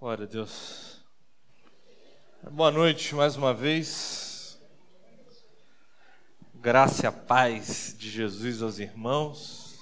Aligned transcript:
Glória 0.00 0.24
a 0.24 0.26
Deus. 0.26 1.04
Boa 2.52 2.70
noite 2.70 3.14
mais 3.14 3.36
uma 3.36 3.52
vez. 3.52 4.58
Graça 6.54 7.04
e 7.04 7.06
a 7.06 7.12
paz 7.12 7.94
de 7.98 8.08
Jesus 8.08 8.62
aos 8.62 8.78
irmãos. 8.78 9.78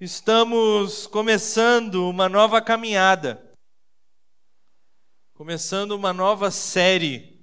Estamos 0.00 1.06
começando 1.06 2.10
uma 2.10 2.28
nova 2.28 2.60
caminhada, 2.60 3.56
começando 5.32 5.92
uma 5.92 6.12
nova 6.12 6.50
série. 6.50 7.40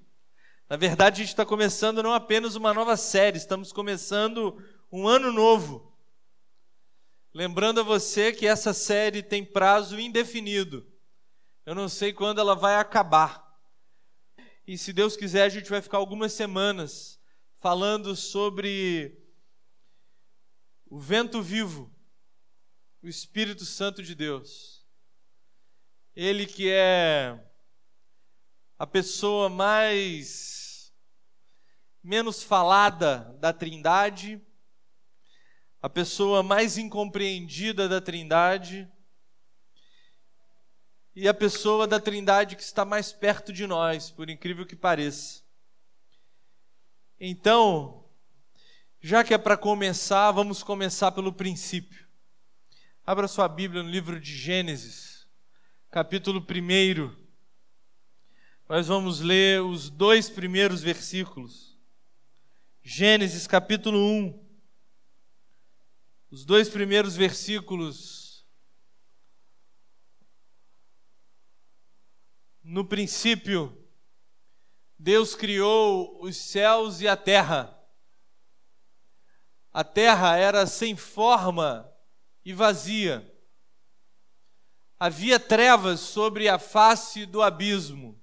Na 0.69 0.75
verdade, 0.75 1.21
a 1.21 1.23
gente 1.23 1.31
está 1.31 1.45
começando 1.45 2.03
não 2.03 2.11
apenas 2.11 2.57
uma 2.57 2.73
nova 2.73 2.97
série, 2.97 3.37
estamos 3.37 3.71
começando 3.71 4.61
um 4.91 5.07
ano 5.07 5.31
novo. 5.31 5.92
Lembrando 7.35 7.79
a 7.79 7.83
você 7.83 8.31
que 8.31 8.45
essa 8.45 8.73
série 8.75 9.23
tem 9.23 9.43
prazo 9.43 9.99
indefinido. 9.99 10.87
Eu 11.65 11.73
não 11.73 11.89
sei 11.89 12.13
quando 12.13 12.39
ela 12.39 12.55
vai 12.55 12.75
acabar. 12.75 13.43
E 14.67 14.77
se 14.77 14.93
Deus 14.93 15.17
quiser, 15.17 15.41
a 15.41 15.49
gente 15.49 15.67
vai 15.67 15.81
ficar 15.81 15.97
algumas 15.97 16.31
semanas 16.31 17.19
falando 17.59 18.15
sobre 18.15 19.19
o 20.85 20.99
vento 20.99 21.41
vivo, 21.41 21.91
o 23.01 23.07
Espírito 23.07 23.65
Santo 23.65 24.03
de 24.03 24.13
Deus. 24.13 24.85
Ele 26.15 26.45
que 26.45 26.69
é 26.69 27.43
a 28.77 28.85
pessoa 28.85 29.49
mais 29.49 30.93
menos 32.03 32.43
falada 32.43 33.35
da 33.39 33.51
Trindade 33.51 34.39
a 35.83 35.89
pessoa 35.89 36.41
mais 36.41 36.77
incompreendida 36.77 37.89
da 37.89 37.99
Trindade 37.99 38.89
e 41.13 41.27
a 41.27 41.33
pessoa 41.33 41.85
da 41.85 41.99
Trindade 41.99 42.55
que 42.55 42.63
está 42.63 42.85
mais 42.85 43.11
perto 43.11 43.51
de 43.51 43.67
nós, 43.67 44.09
por 44.09 44.29
incrível 44.29 44.65
que 44.65 44.77
pareça. 44.77 45.43
Então, 47.19 48.05
já 49.01 49.25
que 49.25 49.33
é 49.33 49.37
para 49.37 49.57
começar, 49.57 50.31
vamos 50.31 50.63
começar 50.63 51.11
pelo 51.11 51.33
princípio. 51.33 52.07
Abra 53.05 53.27
sua 53.27 53.49
Bíblia 53.49 53.83
no 53.83 53.89
livro 53.89 54.21
de 54.21 54.33
Gênesis, 54.33 55.27
capítulo 55.91 56.39
1. 56.39 57.13
Nós 58.69 58.87
vamos 58.87 59.19
ler 59.19 59.61
os 59.61 59.89
dois 59.89 60.29
primeiros 60.29 60.81
versículos. 60.81 61.77
Gênesis, 62.81 63.45
capítulo 63.45 63.99
1 63.99 64.42
os 66.33 66.43
dois 66.43 66.67
primeiros 66.67 67.15
versículos. 67.15 68.43
No 72.63 72.83
princípio, 72.83 73.87
Deus 74.97 75.35
criou 75.35 76.19
os 76.23 76.35
céus 76.35 77.01
e 77.01 77.07
a 77.07 77.15
terra. 77.15 77.79
A 79.71 79.83
terra 79.83 80.35
era 80.35 80.65
sem 80.65 80.95
forma 80.95 81.87
e 82.43 82.51
vazia. 82.51 83.31
Havia 84.99 85.39
trevas 85.39 85.99
sobre 85.99 86.49
a 86.49 86.57
face 86.57 87.27
do 87.27 87.43
abismo. 87.43 88.19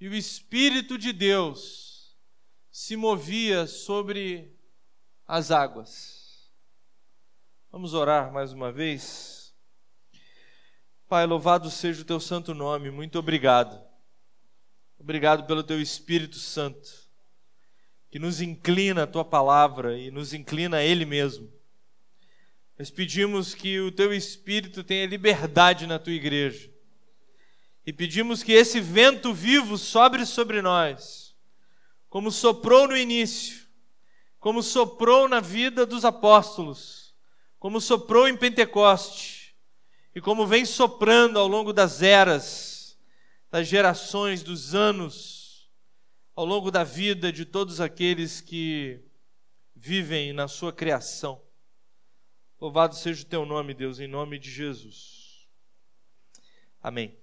E 0.00 0.08
o 0.08 0.14
Espírito 0.14 0.96
de 0.96 1.12
Deus 1.12 2.16
se 2.70 2.96
movia 2.96 3.66
sobre 3.66 4.58
as 5.26 5.50
águas. 5.50 6.25
Vamos 7.76 7.92
orar 7.92 8.32
mais 8.32 8.54
uma 8.54 8.72
vez. 8.72 9.54
Pai, 11.06 11.26
louvado 11.26 11.70
seja 11.70 12.00
o 12.00 12.06
teu 12.06 12.18
santo 12.18 12.54
nome, 12.54 12.90
muito 12.90 13.18
obrigado. 13.18 13.78
Obrigado 14.98 15.46
pelo 15.46 15.62
teu 15.62 15.78
Espírito 15.78 16.38
Santo, 16.38 16.88
que 18.10 18.18
nos 18.18 18.40
inclina 18.40 19.02
a 19.02 19.06
tua 19.06 19.26
palavra 19.26 19.98
e 19.98 20.10
nos 20.10 20.32
inclina 20.32 20.78
a 20.78 20.82
Ele 20.82 21.04
mesmo. 21.04 21.52
Nós 22.78 22.90
pedimos 22.90 23.54
que 23.54 23.78
o 23.78 23.92
teu 23.92 24.10
Espírito 24.10 24.82
tenha 24.82 25.04
liberdade 25.04 25.86
na 25.86 25.98
tua 25.98 26.14
igreja. 26.14 26.72
E 27.84 27.92
pedimos 27.92 28.42
que 28.42 28.52
esse 28.52 28.80
vento 28.80 29.34
vivo 29.34 29.76
sobre 29.76 30.24
sobre 30.24 30.62
nós, 30.62 31.36
como 32.08 32.30
soprou 32.30 32.88
no 32.88 32.96
início, 32.96 33.66
como 34.40 34.62
soprou 34.62 35.28
na 35.28 35.40
vida 35.40 35.84
dos 35.84 36.06
apóstolos, 36.06 37.05
como 37.66 37.80
soprou 37.80 38.28
em 38.28 38.36
Pentecoste 38.36 39.52
e 40.14 40.20
como 40.20 40.46
vem 40.46 40.64
soprando 40.64 41.36
ao 41.36 41.48
longo 41.48 41.72
das 41.72 42.00
eras, 42.00 42.96
das 43.50 43.66
gerações, 43.66 44.40
dos 44.40 44.72
anos, 44.72 45.68
ao 46.36 46.44
longo 46.44 46.70
da 46.70 46.84
vida 46.84 47.32
de 47.32 47.44
todos 47.44 47.80
aqueles 47.80 48.40
que 48.40 49.00
vivem 49.74 50.32
na 50.32 50.46
sua 50.46 50.72
criação. 50.72 51.42
Louvado 52.60 52.94
seja 52.94 53.22
o 53.22 53.26
teu 53.26 53.44
nome, 53.44 53.74
Deus, 53.74 53.98
em 53.98 54.06
nome 54.06 54.38
de 54.38 54.48
Jesus. 54.48 55.48
Amém. 56.80 57.18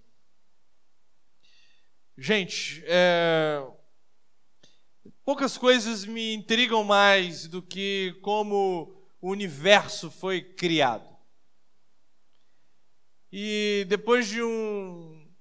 Gente, 2.18 2.84
é... 2.86 3.66
poucas 5.24 5.58
coisas 5.58 6.04
me 6.04 6.34
intrigam 6.34 6.84
mais 6.84 7.48
do 7.48 7.62
que 7.62 8.20
como 8.22 9.03
o 9.24 9.30
universo 9.30 10.12
foi 10.12 10.42
criado. 10.42 11.08
E 13.32 13.86
depois 13.88 14.28
de 14.28 14.44
um, 14.44 15.34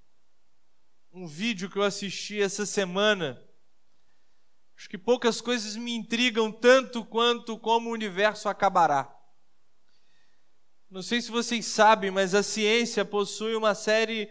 um 1.13 1.27
vídeo 1.27 1.69
que 1.69 1.79
eu 1.79 1.83
assisti 1.83 2.41
essa 2.41 2.65
semana, 2.65 3.43
acho 4.77 4.89
que 4.89 4.97
poucas 4.97 5.41
coisas 5.41 5.75
me 5.75 5.93
intrigam 5.97 6.53
tanto 6.53 7.05
quanto 7.05 7.59
como 7.59 7.91
o 7.91 7.93
universo 7.93 8.49
acabará. 8.49 9.13
Não 10.89 11.03
sei 11.03 11.21
se 11.21 11.33
vocês 11.33 11.67
sabem, 11.67 12.13
mas 12.13 12.37
a 12.37 12.43
ciência 12.45 13.05
possui 13.05 13.57
uma 13.57 13.75
série 13.75 14.31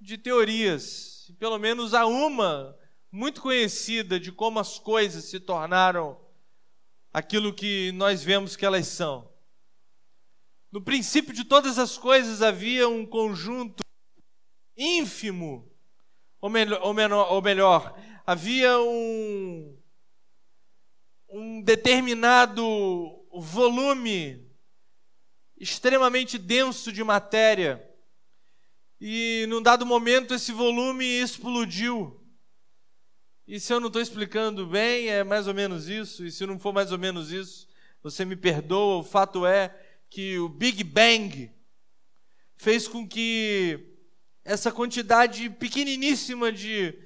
de 0.00 0.18
teorias, 0.18 1.32
pelo 1.38 1.60
menos 1.60 1.94
há 1.94 2.06
uma 2.06 2.76
muito 3.12 3.40
conhecida 3.40 4.18
de 4.18 4.32
como 4.32 4.58
as 4.58 4.80
coisas 4.80 5.26
se 5.26 5.38
tornaram 5.38 6.20
aquilo 7.12 7.52
que 7.52 7.92
nós 7.92 8.22
vemos 8.22 8.56
que 8.56 8.64
elas 8.64 8.86
são. 8.86 9.30
No 10.70 10.80
princípio 10.80 11.34
de 11.34 11.44
todas 11.44 11.78
as 11.78 11.98
coisas 11.98 12.42
havia 12.42 12.88
um 12.88 13.04
conjunto 13.04 13.82
ínfimo, 14.76 15.70
ou 16.40 16.48
melhor, 16.48 16.80
ou 16.82 16.94
menor, 16.94 17.32
ou 17.32 17.42
melhor 17.42 17.98
havia 18.30 18.78
um, 18.78 19.76
um 21.28 21.62
determinado 21.62 22.64
volume 23.32 24.48
extremamente 25.58 26.38
denso 26.38 26.92
de 26.92 27.02
matéria. 27.02 27.84
E 29.00 29.46
num 29.48 29.60
dado 29.60 29.84
momento 29.84 30.32
esse 30.32 30.52
volume 30.52 31.04
explodiu. 31.04 32.19
E 33.50 33.58
se 33.58 33.72
eu 33.72 33.80
não 33.80 33.88
estou 33.88 34.00
explicando 34.00 34.64
bem, 34.64 35.08
é 35.08 35.24
mais 35.24 35.48
ou 35.48 35.54
menos 35.54 35.88
isso. 35.88 36.24
E 36.24 36.30
se 36.30 36.46
não 36.46 36.56
for 36.56 36.72
mais 36.72 36.92
ou 36.92 36.98
menos 36.98 37.32
isso, 37.32 37.66
você 38.00 38.24
me 38.24 38.36
perdoa. 38.36 38.98
O 38.98 39.02
fato 39.02 39.44
é 39.44 39.76
que 40.08 40.38
o 40.38 40.48
Big 40.48 40.84
Bang 40.84 41.50
fez 42.56 42.86
com 42.86 43.08
que 43.08 43.96
essa 44.44 44.70
quantidade 44.70 45.50
pequeniníssima 45.50 46.52
de 46.52 46.96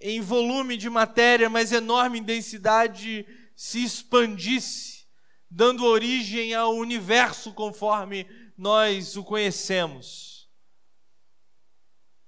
em 0.00 0.22
volume 0.22 0.74
de 0.78 0.88
matéria, 0.88 1.50
mas 1.50 1.70
enorme 1.70 2.20
em 2.20 2.22
densidade, 2.22 3.26
se 3.54 3.84
expandisse, 3.84 5.04
dando 5.50 5.84
origem 5.84 6.54
ao 6.54 6.74
universo 6.76 7.52
conforme 7.52 8.26
nós 8.56 9.18
o 9.18 9.22
conhecemos. 9.22 10.48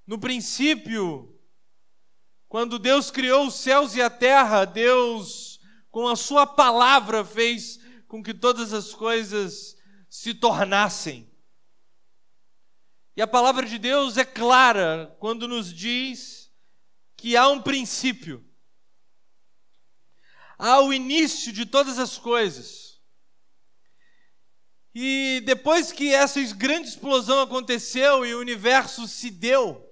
No 0.06 0.19
princípio, 0.19 1.40
quando 2.50 2.81
Deus 2.81 3.12
criou 3.12 3.47
os 3.47 3.55
céus 3.55 3.94
e 3.94 4.02
a 4.02 4.11
terra, 4.11 4.64
Deus, 4.64 5.61
com 5.88 6.08
a 6.08 6.17
Sua 6.17 6.44
palavra, 6.44 7.25
fez 7.25 7.79
com 8.08 8.20
que 8.20 8.35
todas 8.35 8.73
as 8.73 8.93
coisas 8.93 9.76
se 10.08 10.35
tornassem. 10.35 11.31
E 13.17 13.23
a 13.23 13.26
palavra 13.29 13.64
de 13.64 13.79
Deus 13.79 14.17
é 14.17 14.25
clara 14.25 15.17
quando 15.20 15.47
nos 15.47 15.73
diz 15.73 16.50
que 17.17 17.37
há 17.37 17.49
um 17.49 17.62
princípio, 17.62 18.44
há 20.58 20.81
o 20.81 20.93
início 20.93 21.53
de 21.53 21.64
todas 21.64 22.00
as 22.00 22.19
coisas. 22.19 23.00
E 24.93 25.41
depois 25.46 25.93
que 25.93 26.12
essa 26.12 26.43
grande 26.56 26.88
explosão 26.88 27.41
aconteceu 27.41 28.26
e 28.26 28.35
o 28.35 28.41
universo 28.41 29.06
se 29.06 29.31
deu, 29.31 29.88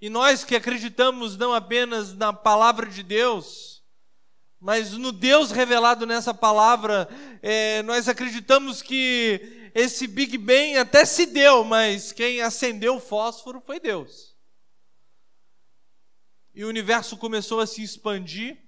e 0.00 0.08
nós 0.08 0.44
que 0.44 0.56
acreditamos 0.56 1.36
não 1.36 1.52
apenas 1.52 2.14
na 2.14 2.32
palavra 2.32 2.86
de 2.86 3.02
Deus, 3.02 3.80
Mas 4.60 4.92
no 4.92 5.10
Deus 5.10 5.50
revelado 5.50 6.04
nessa 6.04 6.34
palavra, 6.34 7.08
é, 7.40 7.82
nós 7.84 8.08
acreditamos 8.08 8.82
que 8.82 9.70
esse 9.74 10.06
Big 10.06 10.36
Bang 10.36 10.76
até 10.76 11.06
se 11.06 11.24
deu, 11.24 11.64
mas 11.64 12.12
quem 12.12 12.42
acendeu 12.42 12.96
o 12.96 13.00
fósforo 13.00 13.62
foi 13.64 13.80
Deus. 13.80 14.36
E 16.54 16.62
o 16.62 16.68
universo 16.68 17.16
começou 17.16 17.58
a 17.58 17.66
se 17.66 17.82
expandir, 17.82 18.58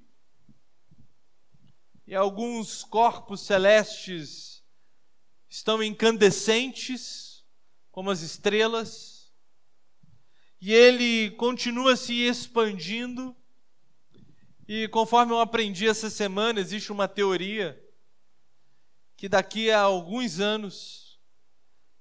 e 2.07 2.15
alguns 2.15 2.83
corpos 2.83 3.43
celestes 3.43 4.63
estão 5.47 5.83
incandescentes, 5.83 7.45
como 7.91 8.11
as 8.11 8.23
estrelas, 8.23 9.12
e 10.63 10.73
ele 10.73 11.33
continua 11.33 11.97
se 11.97 12.23
expandindo 12.23 13.35
e 14.69 14.87
conforme 14.87 15.33
eu 15.33 15.41
aprendi 15.41 15.89
essa 15.89 16.09
semana, 16.09 16.61
existe 16.61 16.93
uma 16.93 17.09
teoria 17.09 17.77
que 19.17 19.29
daqui 19.29 19.73
a 19.73 19.81
alguns 19.81 20.39
anos, 20.39 21.21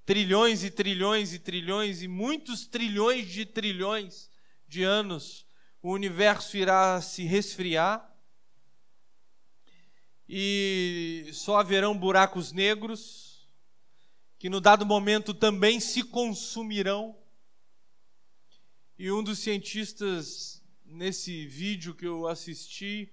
trilhões 0.06 0.64
e 0.64 0.70
trilhões 0.70 1.34
e 1.34 1.40
trilhões 1.40 2.04
e 2.04 2.08
muitos 2.08 2.68
trilhões 2.68 3.28
de 3.28 3.48
trilhões 3.48 4.30
de 4.68 4.84
anos, 4.84 5.44
o 5.82 5.92
universo 5.92 6.56
irá 6.56 7.02
se 7.02 7.24
resfriar 7.24 8.16
e 10.30 11.32
só 11.34 11.58
haverão 11.58 11.98
buracos 11.98 12.52
negros 12.52 13.50
que 14.38 14.52
no 14.52 14.62
dado 14.62 14.86
momento 14.86 15.34
também 15.34 15.80
se 15.80 16.04
consumirão. 16.04 17.21
E 19.04 19.12
um 19.12 19.24
dos 19.24 19.40
cientistas 19.40 20.64
nesse 20.86 21.48
vídeo 21.48 21.96
que 21.96 22.06
eu 22.06 22.28
assisti, 22.28 23.12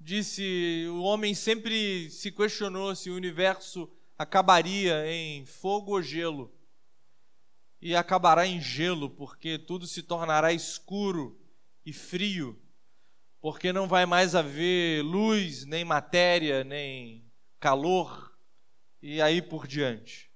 disse: 0.00 0.86
o 0.88 1.02
homem 1.02 1.34
sempre 1.34 2.08
se 2.08 2.32
questionou 2.32 2.96
se 2.96 3.10
o 3.10 3.14
universo 3.14 3.92
acabaria 4.16 5.06
em 5.06 5.44
fogo 5.44 5.92
ou 5.92 6.02
gelo. 6.02 6.50
E 7.78 7.94
acabará 7.94 8.46
em 8.46 8.58
gelo, 8.58 9.10
porque 9.10 9.58
tudo 9.58 9.86
se 9.86 10.02
tornará 10.02 10.50
escuro 10.50 11.38
e 11.84 11.92
frio, 11.92 12.58
porque 13.38 13.74
não 13.74 13.86
vai 13.86 14.06
mais 14.06 14.34
haver 14.34 15.02
luz, 15.04 15.66
nem 15.66 15.84
matéria, 15.84 16.64
nem 16.64 17.30
calor, 17.58 18.34
e 19.02 19.20
aí 19.20 19.42
por 19.42 19.66
diante. 19.66 20.29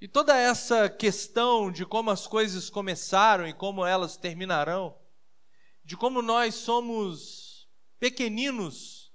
E 0.00 0.08
toda 0.08 0.34
essa 0.34 0.88
questão 0.88 1.70
de 1.70 1.84
como 1.84 2.10
as 2.10 2.26
coisas 2.26 2.70
começaram 2.70 3.46
e 3.46 3.52
como 3.52 3.84
elas 3.84 4.16
terminarão, 4.16 4.98
de 5.84 5.94
como 5.94 6.22
nós 6.22 6.54
somos 6.54 7.68
pequeninos 7.98 9.12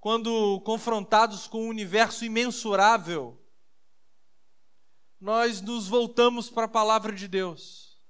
quando 0.00 0.60
confrontados 0.62 1.46
com 1.46 1.66
um 1.66 1.68
universo 1.68 2.24
imensurável, 2.24 3.40
nós 5.20 5.60
nos 5.60 5.86
voltamos 5.86 6.50
para 6.50 6.64
a 6.64 6.68
palavra 6.68 7.14
de 7.14 7.28
Deus, 7.28 8.02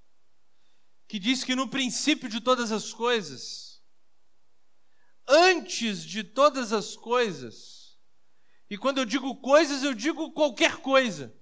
que 1.06 1.19
diz 1.19 1.44
que 1.44 1.56
no 1.56 1.69
princípio 1.69 2.31
de 2.31 2.40
todas 2.40 2.73
as 2.73 2.94
coisas, 2.94 3.82
antes 5.28 6.02
de 6.02 6.25
todas 6.25 6.73
as 6.73 6.96
coisas, 6.96 7.79
e 8.70 8.78
quando 8.78 8.99
eu 8.99 9.05
digo 9.05 9.34
coisas, 9.34 9.82
eu 9.82 9.93
digo 9.93 10.31
qualquer 10.31 10.76
coisa. 10.76 11.34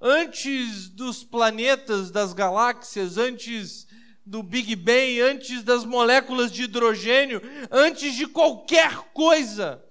Antes 0.00 0.88
dos 0.88 1.22
planetas, 1.22 2.10
das 2.10 2.32
galáxias, 2.32 3.16
antes 3.16 3.86
do 4.26 4.42
Big 4.42 4.74
Bang, 4.74 5.20
antes 5.20 5.62
das 5.62 5.84
moléculas 5.84 6.50
de 6.50 6.64
hidrogênio, 6.64 7.40
antes 7.70 8.14
de 8.14 8.26
qualquer 8.26 9.12
coisa 9.12 9.82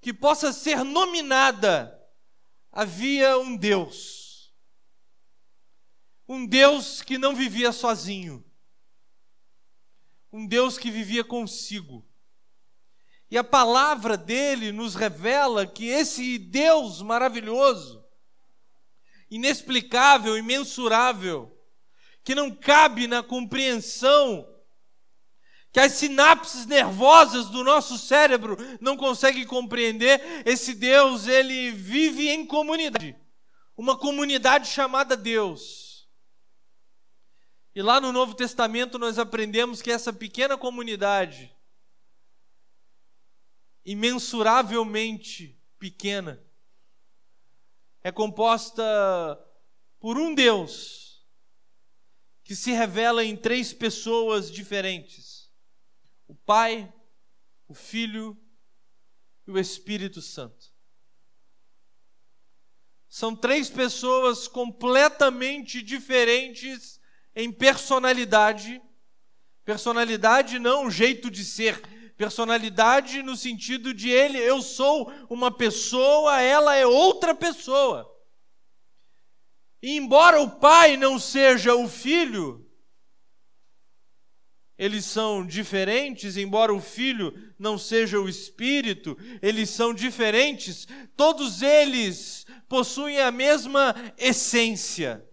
que 0.00 0.12
possa 0.12 0.52
ser 0.52 0.84
nominada, 0.84 1.96
havia 2.72 3.38
um 3.38 3.56
Deus. 3.56 4.52
Um 6.28 6.44
Deus 6.44 7.00
que 7.00 7.16
não 7.16 7.34
vivia 7.34 7.70
sozinho. 7.70 8.44
Um 10.32 10.46
Deus 10.46 10.76
que 10.76 10.90
vivia 10.90 11.22
consigo. 11.22 12.04
E 13.32 13.38
a 13.38 13.42
palavra 13.42 14.14
dele 14.14 14.72
nos 14.72 14.94
revela 14.94 15.66
que 15.66 15.86
esse 15.86 16.36
Deus 16.36 17.00
maravilhoso, 17.00 18.04
inexplicável, 19.30 20.36
imensurável, 20.36 21.50
que 22.22 22.34
não 22.34 22.50
cabe 22.50 23.06
na 23.06 23.22
compreensão, 23.22 24.46
que 25.72 25.80
as 25.80 25.92
sinapses 25.92 26.66
nervosas 26.66 27.46
do 27.46 27.64
nosso 27.64 27.96
cérebro 27.96 28.54
não 28.82 28.98
conseguem 28.98 29.46
compreender, 29.46 30.20
esse 30.44 30.74
Deus, 30.74 31.26
ele 31.26 31.70
vive 31.70 32.28
em 32.28 32.44
comunidade, 32.44 33.16
uma 33.74 33.96
comunidade 33.96 34.68
chamada 34.68 35.16
Deus. 35.16 36.06
E 37.74 37.80
lá 37.80 37.98
no 37.98 38.12
Novo 38.12 38.34
Testamento 38.34 38.98
nós 38.98 39.18
aprendemos 39.18 39.80
que 39.80 39.90
essa 39.90 40.12
pequena 40.12 40.58
comunidade, 40.58 41.50
imensuravelmente 43.84 45.58
pequena, 45.78 46.42
é 48.02 48.10
composta 48.10 48.82
por 50.00 50.18
um 50.18 50.34
Deus 50.34 51.24
que 52.42 52.56
se 52.56 52.72
revela 52.72 53.24
em 53.24 53.36
três 53.36 53.72
pessoas 53.72 54.50
diferentes: 54.50 55.50
o 56.26 56.34
Pai, 56.34 56.92
o 57.68 57.74
Filho 57.74 58.36
e 59.46 59.50
o 59.50 59.58
Espírito 59.58 60.20
Santo. 60.20 60.72
São 63.08 63.36
três 63.36 63.68
pessoas 63.68 64.48
completamente 64.48 65.82
diferentes 65.82 66.98
em 67.36 67.52
personalidade. 67.52 68.80
Personalidade 69.64 70.58
não 70.58 70.86
um 70.86 70.90
jeito 70.90 71.30
de 71.30 71.44
ser, 71.44 71.80
Personalidade 72.22 73.20
no 73.20 73.36
sentido 73.36 73.92
de 73.92 74.08
ele, 74.08 74.38
eu 74.38 74.62
sou 74.62 75.12
uma 75.28 75.50
pessoa, 75.50 76.40
ela 76.40 76.76
é 76.76 76.86
outra 76.86 77.34
pessoa. 77.34 78.08
E 79.82 79.96
embora 79.96 80.40
o 80.40 80.48
pai 80.48 80.96
não 80.96 81.18
seja 81.18 81.74
o 81.74 81.88
filho, 81.88 82.64
eles 84.78 85.04
são 85.04 85.44
diferentes, 85.44 86.36
embora 86.36 86.72
o 86.72 86.80
filho 86.80 87.36
não 87.58 87.76
seja 87.76 88.20
o 88.20 88.28
espírito, 88.28 89.18
eles 89.42 89.68
são 89.70 89.92
diferentes, 89.92 90.86
todos 91.16 91.60
eles 91.60 92.46
possuem 92.68 93.20
a 93.20 93.32
mesma 93.32 93.96
essência. 94.16 95.28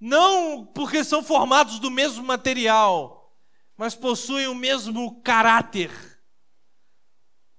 Não 0.00 0.66
porque 0.66 1.04
são 1.04 1.22
formados 1.22 1.78
do 1.78 1.88
mesmo 1.88 2.24
material, 2.24 3.19
mas 3.80 3.94
possuem 3.94 4.46
o 4.46 4.54
mesmo 4.54 5.22
caráter. 5.22 5.90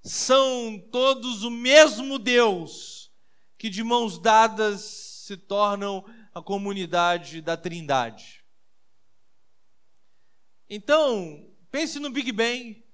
São 0.03 0.77
todos 0.91 1.41
o 1.41 1.49
mesmo 1.49 2.19
Deus, 2.19 3.11
que 3.57 3.71
de 3.71 3.83
mãos 3.83 4.19
dadas 4.19 4.81
se 4.81 5.35
tornam 5.35 6.05
a 6.31 6.39
comunidade 6.39 7.41
da 7.41 7.57
Trindade. 7.57 8.45
Então, 10.69 11.51
pense 11.71 11.97
no 11.97 12.11
Big 12.11 12.31
Bang. 12.31 12.85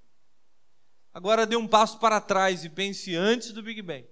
Agora 1.14 1.46
dê 1.46 1.58
um 1.58 1.68
passo 1.68 2.00
para 2.00 2.22
trás 2.22 2.64
e 2.64 2.70
pense 2.70 3.14
antes 3.14 3.52
do 3.52 3.62
Big 3.62 3.82
Bang. 3.82 4.08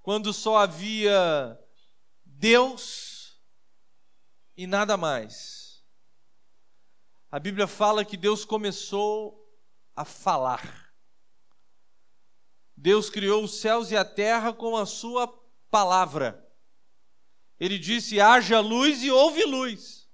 Quando 0.00 0.32
só 0.32 0.58
havia 0.58 1.58
Deus 2.24 3.36
e 4.56 4.64
nada 4.64 4.96
mais. 4.96 5.63
A 7.34 7.40
Bíblia 7.40 7.66
fala 7.66 8.04
que 8.04 8.16
Deus 8.16 8.44
começou 8.44 9.52
a 9.96 10.04
falar. 10.04 10.94
Deus 12.76 13.10
criou 13.10 13.42
os 13.42 13.58
céus 13.58 13.90
e 13.90 13.96
a 13.96 14.04
terra 14.04 14.52
com 14.52 14.76
a 14.76 14.86
sua 14.86 15.26
palavra. 15.68 16.48
Ele 17.58 17.76
disse: 17.76 18.20
haja 18.20 18.60
luz 18.60 19.02
e 19.02 19.10
houve 19.10 19.44
luz. 19.46 20.08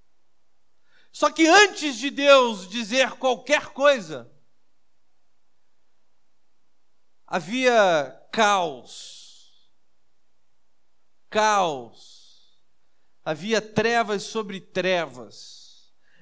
Só 1.13 1.31
que 1.31 1.47
antes 1.47 1.99
de 1.99 2.09
Deus 2.09 2.67
dizer 2.67 3.13
qualquer 3.19 3.67
coisa, 3.75 4.33
havia 7.27 8.19
caos. 8.33 9.71
Caos. 11.29 12.63
Havia 13.23 13.61
trevas 13.61 14.23
sobre 14.23 14.59
trevas 14.59 15.60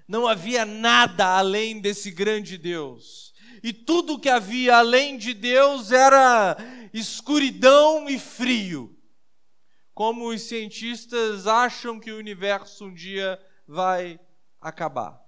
não 0.09 0.27
havia 0.27 0.65
nada 0.65 1.37
além 1.37 1.79
desse 1.81 2.11
grande 2.11 2.57
Deus. 2.57 3.35
E 3.63 3.73
tudo 3.73 4.19
que 4.19 4.31
havia 4.31 4.79
além 4.79 5.19
de 5.19 5.35
Deus 5.35 5.93
era 5.93 6.57
escuridão 6.95 8.09
e 8.09 8.19
frio. 8.19 8.99
Como 9.93 10.31
os 10.31 10.43
cientistas 10.43 11.47
acham 11.47 12.01
que 12.01 12.11
o 12.11 12.19
universo 12.19 12.87
um 12.87 12.95
dia 12.95 13.39
vai 13.67 14.19
acabar. 14.61 15.21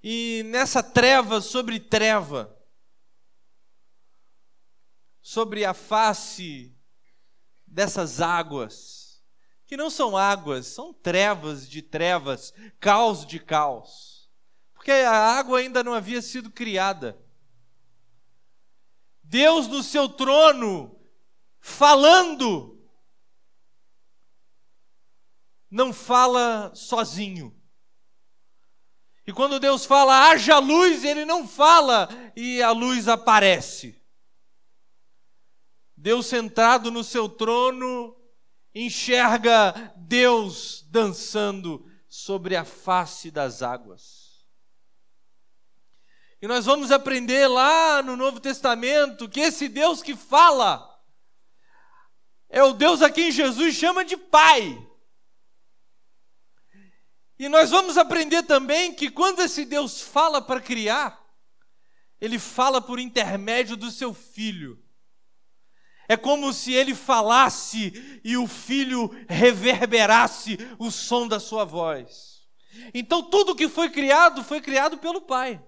E 0.00 0.42
nessa 0.46 0.82
treva 0.82 1.40
sobre 1.40 1.80
treva, 1.80 2.54
sobre 5.20 5.64
a 5.64 5.74
face 5.74 6.76
dessas 7.66 8.20
águas, 8.20 8.97
que 9.68 9.76
não 9.76 9.90
são 9.90 10.16
águas, 10.16 10.66
são 10.66 10.94
trevas 10.94 11.68
de 11.68 11.82
trevas, 11.82 12.54
caos 12.80 13.26
de 13.26 13.38
caos, 13.38 14.26
porque 14.72 14.90
a 14.90 15.12
água 15.12 15.58
ainda 15.58 15.84
não 15.84 15.92
havia 15.92 16.22
sido 16.22 16.50
criada. 16.50 17.22
Deus 19.22 19.68
no 19.68 19.82
seu 19.82 20.08
trono, 20.08 20.98
falando, 21.60 22.82
não 25.70 25.92
fala 25.92 26.74
sozinho. 26.74 27.54
E 29.26 29.34
quando 29.34 29.60
Deus 29.60 29.84
fala, 29.84 30.30
haja 30.30 30.58
luz, 30.58 31.04
ele 31.04 31.26
não 31.26 31.46
fala 31.46 32.08
e 32.34 32.62
a 32.62 32.70
luz 32.70 33.06
aparece. 33.06 34.02
Deus 35.94 36.24
sentado 36.24 36.90
no 36.90 37.04
seu 37.04 37.28
trono 37.28 38.17
enxerga 38.74 39.92
Deus 39.96 40.86
dançando 40.90 41.86
sobre 42.08 42.56
a 42.56 42.64
face 42.64 43.30
das 43.30 43.62
águas. 43.62 44.46
E 46.40 46.46
nós 46.46 46.66
vamos 46.66 46.92
aprender 46.92 47.48
lá 47.48 48.02
no 48.02 48.16
Novo 48.16 48.38
Testamento 48.38 49.28
que 49.28 49.40
esse 49.40 49.68
Deus 49.68 50.02
que 50.02 50.14
fala 50.14 50.88
é 52.48 52.62
o 52.62 52.72
Deus 52.72 53.02
a 53.02 53.10
quem 53.10 53.30
Jesus 53.30 53.74
chama 53.74 54.04
de 54.04 54.16
Pai. 54.16 54.86
E 57.38 57.48
nós 57.48 57.70
vamos 57.70 57.96
aprender 57.98 58.42
também 58.44 58.94
que 58.94 59.10
quando 59.10 59.40
esse 59.40 59.64
Deus 59.64 60.00
fala 60.00 60.40
para 60.40 60.60
criar, 60.60 61.24
ele 62.20 62.38
fala 62.38 62.80
por 62.80 62.98
intermédio 62.98 63.76
do 63.76 63.90
seu 63.90 64.12
filho. 64.12 64.82
É 66.08 66.16
como 66.16 66.54
se 66.54 66.72
ele 66.72 66.94
falasse 66.94 68.20
e 68.24 68.34
o 68.38 68.46
filho 68.46 69.10
reverberasse 69.28 70.56
o 70.78 70.90
som 70.90 71.28
da 71.28 71.38
sua 71.38 71.66
voz. 71.66 72.48
Então 72.94 73.22
tudo 73.22 73.54
que 73.54 73.68
foi 73.68 73.90
criado 73.90 74.42
foi 74.42 74.62
criado 74.62 74.96
pelo 74.96 75.20
Pai. 75.20 75.62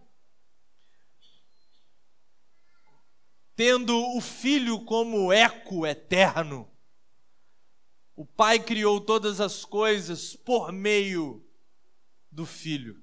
Tendo 3.55 3.95
o 4.17 4.21
filho 4.23 4.83
como 4.87 5.31
eco 5.31 5.87
eterno. 5.87 6.67
O 8.17 8.25
Pai 8.25 8.59
criou 8.59 8.99
todas 8.99 9.41
as 9.41 9.67
coisas 9.67 10.35
por 10.35 10.73
meio 10.73 11.47
do 12.31 12.47
filho. 12.47 13.03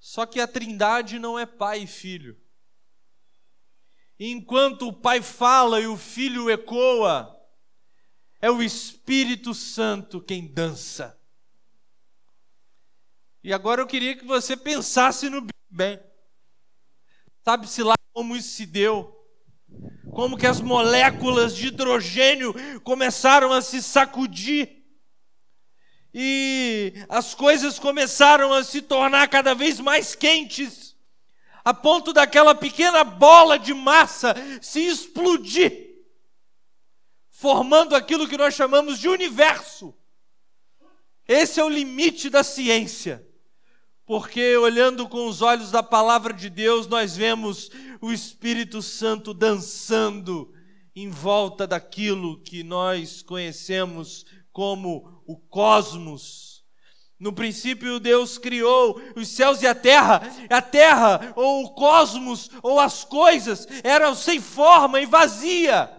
Só 0.00 0.24
que 0.24 0.40
a 0.40 0.48
Trindade 0.48 1.18
não 1.18 1.38
é 1.38 1.44
pai 1.44 1.82
e 1.82 1.86
filho. 1.86 2.39
Enquanto 4.22 4.86
o 4.86 4.92
Pai 4.92 5.22
fala 5.22 5.80
e 5.80 5.86
o 5.86 5.96
Filho 5.96 6.50
ecoa, 6.50 7.34
é 8.38 8.50
o 8.50 8.62
Espírito 8.62 9.54
Santo 9.54 10.20
quem 10.20 10.46
dança. 10.46 11.18
E 13.42 13.50
agora 13.50 13.80
eu 13.80 13.86
queria 13.86 14.14
que 14.14 14.26
você 14.26 14.58
pensasse 14.58 15.30
no 15.30 15.46
Bang. 15.70 16.02
Sabe-se 17.42 17.82
lá 17.82 17.94
como 18.12 18.36
isso 18.36 18.50
se 18.50 18.66
deu? 18.66 19.16
Como 20.12 20.36
que 20.36 20.46
as 20.46 20.60
moléculas 20.60 21.56
de 21.56 21.68
hidrogênio 21.68 22.52
começaram 22.82 23.50
a 23.54 23.62
se 23.62 23.82
sacudir. 23.82 24.84
E 26.12 26.92
as 27.08 27.32
coisas 27.32 27.78
começaram 27.78 28.52
a 28.52 28.62
se 28.62 28.82
tornar 28.82 29.28
cada 29.28 29.54
vez 29.54 29.80
mais 29.80 30.14
quentes 30.14 30.89
a 31.64 31.74
ponto 31.74 32.12
daquela 32.12 32.54
pequena 32.54 33.04
bola 33.04 33.58
de 33.58 33.74
massa 33.74 34.34
se 34.60 34.80
explodir, 34.80 35.90
formando 37.30 37.94
aquilo 37.94 38.28
que 38.28 38.36
nós 38.36 38.54
chamamos 38.54 38.98
de 38.98 39.08
universo. 39.08 39.94
Esse 41.26 41.60
é 41.60 41.64
o 41.64 41.68
limite 41.68 42.28
da 42.28 42.42
ciência, 42.42 43.26
porque 44.04 44.56
olhando 44.56 45.08
com 45.08 45.28
os 45.28 45.42
olhos 45.42 45.70
da 45.70 45.82
palavra 45.82 46.32
de 46.32 46.50
Deus, 46.50 46.86
nós 46.86 47.16
vemos 47.16 47.70
o 48.00 48.12
Espírito 48.12 48.82
Santo 48.82 49.32
dançando 49.32 50.52
em 50.96 51.08
volta 51.08 51.66
daquilo 51.66 52.40
que 52.42 52.64
nós 52.64 53.22
conhecemos 53.22 54.26
como 54.52 55.22
o 55.24 55.36
cosmos 55.36 56.49
no 57.20 57.34
princípio, 57.34 58.00
Deus 58.00 58.38
criou 58.38 58.98
os 59.14 59.28
céus 59.28 59.60
e 59.60 59.66
a 59.66 59.74
terra. 59.74 60.22
A 60.48 60.62
terra, 60.62 61.34
ou 61.36 61.64
o 61.64 61.74
cosmos, 61.74 62.48
ou 62.62 62.80
as 62.80 63.04
coisas, 63.04 63.68
eram 63.84 64.14
sem 64.14 64.40
forma 64.40 65.02
e 65.02 65.06
vazia. 65.06 65.94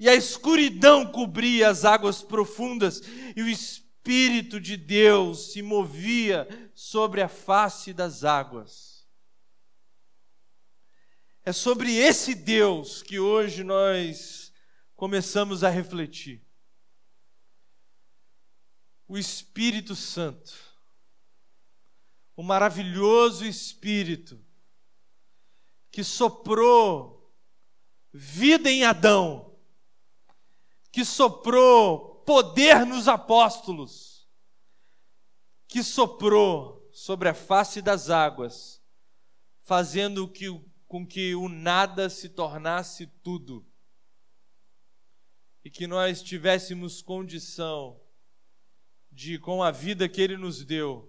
E 0.00 0.08
a 0.08 0.16
escuridão 0.16 1.06
cobria 1.06 1.68
as 1.68 1.84
águas 1.84 2.22
profundas, 2.22 3.02
e 3.36 3.42
o 3.42 3.48
Espírito 3.48 4.60
de 4.60 4.76
Deus 4.76 5.52
se 5.52 5.62
movia 5.62 6.48
sobre 6.74 7.22
a 7.22 7.28
face 7.28 7.92
das 7.92 8.24
águas. 8.24 9.06
É 11.44 11.52
sobre 11.52 11.94
esse 11.94 12.34
Deus 12.34 13.00
que 13.00 13.20
hoje 13.20 13.62
nós 13.62 14.52
começamos 14.96 15.62
a 15.62 15.68
refletir 15.68 16.41
o 19.12 19.18
Espírito 19.18 19.94
Santo, 19.94 20.54
o 22.34 22.42
maravilhoso 22.42 23.44
Espírito 23.44 24.42
que 25.90 26.02
soprou 26.02 27.30
vida 28.10 28.70
em 28.70 28.84
Adão, 28.84 29.54
que 30.90 31.04
soprou 31.04 32.22
poder 32.24 32.86
nos 32.86 33.06
apóstolos, 33.06 34.26
que 35.68 35.82
soprou 35.82 36.88
sobre 36.90 37.28
a 37.28 37.34
face 37.34 37.82
das 37.82 38.08
águas, 38.08 38.82
fazendo 39.62 40.26
que, 40.26 40.46
com 40.88 41.06
que 41.06 41.34
o 41.34 41.50
nada 41.50 42.08
se 42.08 42.30
tornasse 42.30 43.06
tudo, 43.22 43.62
e 45.62 45.68
que 45.68 45.86
nós 45.86 46.22
tivéssemos 46.22 47.02
condição 47.02 48.01
de, 49.12 49.38
com 49.38 49.62
a 49.62 49.70
vida 49.70 50.08
que 50.08 50.20
Ele 50.20 50.36
nos 50.36 50.64
deu, 50.64 51.08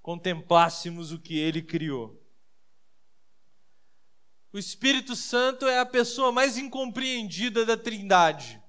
contemplássemos 0.00 1.12
o 1.12 1.18
que 1.18 1.38
Ele 1.38 1.60
criou. 1.60 2.20
O 4.52 4.58
Espírito 4.58 5.14
Santo 5.14 5.66
é 5.66 5.78
a 5.78 5.86
pessoa 5.86 6.32
mais 6.32 6.56
incompreendida 6.56 7.66
da 7.66 7.76
Trindade. 7.76 8.62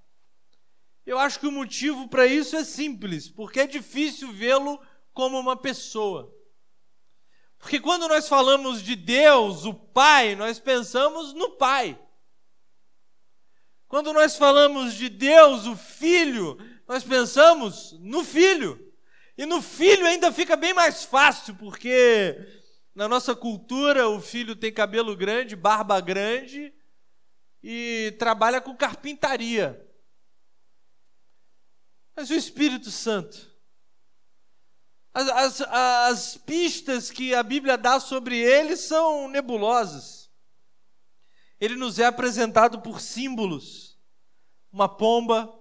Eu 1.06 1.18
acho 1.18 1.40
que 1.40 1.48
o 1.48 1.52
motivo 1.52 2.10
para 2.10 2.28
isso 2.28 2.58
é 2.58 2.66
simples, 2.66 3.30
porque 3.30 3.62
é 3.62 3.68
difícil 3.68 4.34
vê-lo 4.34 4.78
como 5.14 5.40
uma 5.40 5.56
pessoa. 5.56 6.36
Porque 7.58 7.80
quando 7.80 8.08
nós 8.10 8.28
falamos 8.28 8.84
de 8.84 8.96
Deus, 8.96 9.64
o 9.64 9.74
Pai, 9.74 10.36
nós 10.36 10.60
pensamos 10.60 11.34
no 11.34 11.52
Pai. 11.52 11.98
Quando 13.88 14.12
nós 14.12 14.36
falamos 14.36 14.94
de 14.94 15.08
Deus, 15.08 15.66
o 15.66 15.78
Filho, 15.78 16.58
nós 16.88 17.04
pensamos 17.04 17.94
no 18.00 18.24
filho. 18.24 18.84
E 19.38 19.46
no 19.46 19.62
filho 19.62 20.06
ainda 20.06 20.32
fica 20.32 20.56
bem 20.56 20.74
mais 20.74 21.04
fácil, 21.04 21.56
porque 21.56 22.36
na 22.96 23.08
nossa 23.08 23.36
cultura 23.36 24.08
o 24.10 24.20
filho 24.20 24.56
tem 24.56 24.74
cabelo 24.74 25.16
grande, 25.16 25.56
barba 25.56 26.00
grande 26.02 26.74
e 27.62 28.16
trabalha 28.18 28.60
com 28.60 28.76
carpintaria. 28.76 29.86
Mas 32.16 32.32
o 32.32 32.34
Espírito 32.34 32.90
Santo, 32.90 33.56
as, 35.14 35.30
as, 35.30 35.62
as 35.62 36.38
pistas 36.38 37.12
que 37.12 37.36
a 37.36 37.44
Bíblia 37.44 37.78
dá 37.78 38.00
sobre 38.00 38.38
ele 38.38 38.76
são 38.76 39.28
nebulosas. 39.28 40.32
Ele 41.60 41.76
nos 41.76 42.00
é 42.00 42.06
apresentado 42.06 42.82
por 42.82 43.02
símbolos: 43.02 44.00
uma 44.72 44.90
pomba, 44.90 45.57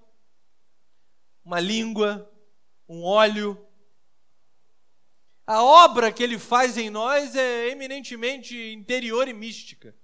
uma 1.46 1.60
língua, 1.60 2.28
um 2.88 3.04
óleo. 3.04 3.56
A 5.46 5.62
obra 5.62 6.12
que 6.12 6.20
ele 6.20 6.40
faz 6.40 6.76
em 6.76 6.90
nós 6.90 7.36
é 7.36 7.68
eminentemente 7.68 8.72
interior 8.72 9.28
e 9.28 9.32
mística. 9.32 9.96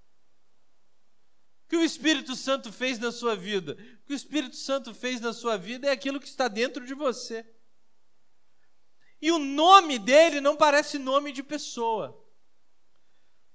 O 1.64 1.68
que 1.68 1.76
o 1.76 1.84
Espírito 1.84 2.36
Santo 2.36 2.72
fez 2.72 2.96
na 3.00 3.10
sua 3.10 3.34
vida? 3.34 3.72
O 3.72 4.06
que 4.06 4.12
o 4.12 4.14
Espírito 4.14 4.54
Santo 4.54 4.94
fez 4.94 5.20
na 5.20 5.32
sua 5.32 5.56
vida 5.56 5.88
é 5.88 5.90
aquilo 5.90 6.20
que 6.20 6.28
está 6.28 6.46
dentro 6.46 6.86
de 6.86 6.94
você. 6.94 7.44
E 9.20 9.32
o 9.32 9.38
nome 9.38 9.98
dele 9.98 10.40
não 10.40 10.56
parece 10.56 10.96
nome 10.96 11.32
de 11.32 11.42
pessoa. 11.42 12.24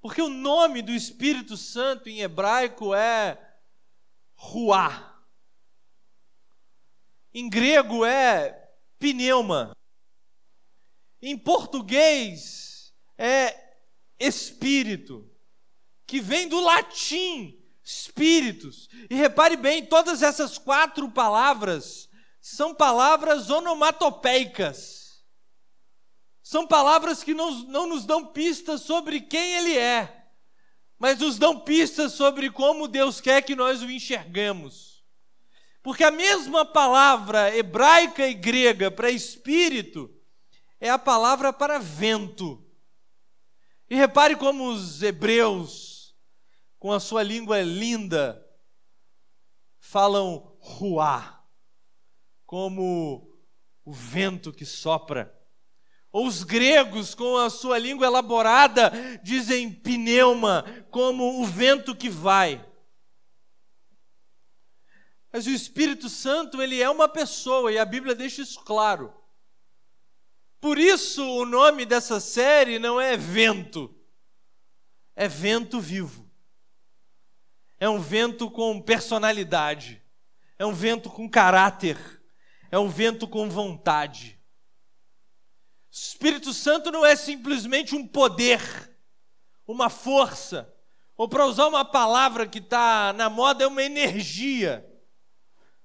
Porque 0.01 0.21
o 0.21 0.29
nome 0.29 0.81
do 0.81 0.91
Espírito 0.91 1.55
Santo 1.55 2.09
em 2.09 2.19
hebraico 2.19 2.93
é 2.93 3.59
Ruá. 4.35 5.16
Em 7.39 7.47
grego 7.47 8.03
é 8.03 8.67
pneuma. 8.97 9.77
Em 11.21 11.37
português 11.37 12.91
é 13.15 13.75
espírito, 14.19 15.29
que 16.07 16.19
vem 16.19 16.47
do 16.47 16.59
latim 16.59 17.63
espíritos. 17.83 18.89
E 19.07 19.13
repare 19.13 19.55
bem, 19.55 19.85
todas 19.85 20.23
essas 20.23 20.57
quatro 20.57 21.11
palavras 21.11 22.09
são 22.41 22.73
palavras 22.73 23.51
onomatopeicas. 23.51 25.23
São 26.41 26.65
palavras 26.65 27.23
que 27.23 27.35
não, 27.35 27.51
não 27.65 27.87
nos 27.87 28.03
dão 28.03 28.25
pistas 28.25 28.81
sobre 28.81 29.21
quem 29.21 29.53
ele 29.53 29.77
é, 29.77 30.27
mas 30.97 31.19
nos 31.19 31.37
dão 31.37 31.59
pistas 31.59 32.13
sobre 32.13 32.49
como 32.49 32.87
Deus 32.87 33.21
quer 33.21 33.43
que 33.43 33.55
nós 33.55 33.83
o 33.83 33.91
enxergamos. 33.91 34.86
Porque 35.87 36.03
a 36.03 36.11
mesma 36.11 36.65
palavra 36.65 37.55
hebraica 37.55 38.27
e 38.27 38.33
grega 38.33 38.91
para 38.91 39.09
espírito 39.09 40.13
é 40.81 40.89
a 40.89 40.99
palavra 40.99 41.53
para 41.53 41.79
vento. 41.79 42.61
E 43.89 43.95
repare 43.95 44.35
como 44.35 44.67
os 44.67 45.01
hebreus, 45.01 46.13
com 46.77 46.91
a 46.91 46.99
sua 46.99 47.23
língua 47.23 47.61
linda, 47.61 48.45
falam 49.79 50.57
ruá, 50.59 51.41
como 52.45 53.39
o 53.85 53.93
vento 53.93 54.51
que 54.51 54.65
sopra. 54.65 55.33
Ou 56.11 56.27
os 56.27 56.43
gregos, 56.43 57.15
com 57.15 57.37
a 57.37 57.49
sua 57.49 57.77
língua 57.77 58.07
elaborada, 58.07 58.91
dizem 59.23 59.71
pneuma, 59.71 60.65
como 60.91 61.41
o 61.41 61.45
vento 61.45 61.95
que 61.95 62.09
vai. 62.09 62.61
Mas 65.31 65.45
o 65.45 65.49
Espírito 65.49 66.09
Santo, 66.09 66.61
ele 66.61 66.81
é 66.81 66.89
uma 66.89 67.07
pessoa, 67.07 67.71
e 67.71 67.77
a 67.77 67.85
Bíblia 67.85 68.15
deixa 68.15 68.41
isso 68.41 68.59
claro. 68.61 69.13
Por 70.59 70.77
isso 70.77 71.23
o 71.23 71.45
nome 71.45 71.85
dessa 71.85 72.19
série 72.19 72.79
não 72.79 72.99
é 72.99 73.15
vento, 73.15 73.93
é 75.15 75.27
vento 75.27 75.79
vivo. 75.79 76.27
É 77.79 77.87
um 77.87 77.99
vento 77.99 78.49
com 78.49 78.81
personalidade, 78.81 80.01
é 80.57 80.65
um 80.65 80.73
vento 80.73 81.11
com 81.11 81.29
caráter, 81.29 81.97
é 82.71 82.79
um 82.79 82.89
vento 82.89 83.27
com 83.27 83.47
vontade. 83.49 84.39
O 85.91 85.95
Espírito 85.95 86.53
Santo 86.53 86.91
não 86.91 87.05
é 87.05 87.15
simplesmente 87.15 87.95
um 87.95 88.07
poder, 88.07 88.59
uma 89.67 89.89
força, 89.89 90.73
ou 91.15 91.27
para 91.29 91.45
usar 91.45 91.67
uma 91.67 91.85
palavra 91.85 92.47
que 92.47 92.59
está 92.59 93.13
na 93.13 93.29
moda, 93.29 93.63
é 93.63 93.67
uma 93.67 93.83
energia. 93.83 94.86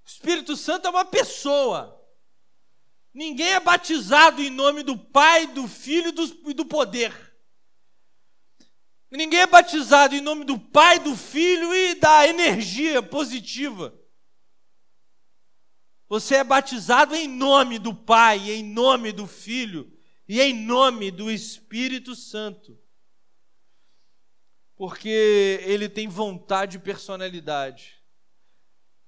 O 0.05 0.09
Espírito 0.09 0.57
Santo 0.57 0.87
é 0.87 0.91
uma 0.91 1.05
pessoa. 1.05 2.01
Ninguém 3.15 3.53
é 3.53 3.61
batizado 3.61 4.43
em 4.43 4.51
nome 4.51 4.83
do 4.83 4.97
Pai, 4.97 5.47
do 5.47 5.69
Filho 5.69 6.13
e 6.47 6.55
do 6.55 6.65
poder. 6.65 7.13
Ninguém 9.11 9.41
é 9.41 9.47
batizado 9.47 10.15
em 10.15 10.23
nome 10.23 10.45
do 10.45 10.59
Pai, 10.59 10.99
do 10.99 11.15
Filho 11.15 11.75
e 11.75 11.95
da 11.97 12.27
energia 12.27 13.03
positiva. 13.03 13.95
Você 16.09 16.37
é 16.37 16.45
batizado 16.45 17.15
em 17.15 17.29
nome 17.29 17.79
do 17.79 17.95
Pai, 17.95 18.51
em 18.51 18.65
nome 18.65 19.13
do 19.13 19.27
Filho 19.27 19.93
e 20.27 20.41
em 20.41 20.55
nome 20.55 21.11
do 21.11 21.31
Espírito 21.31 22.15
Santo. 22.15 22.79
Porque 24.75 25.61
ele 25.63 25.91
tem 25.91 26.09
vontade 26.09 26.79
e 26.79 26.81
personalidade. 26.81 28.02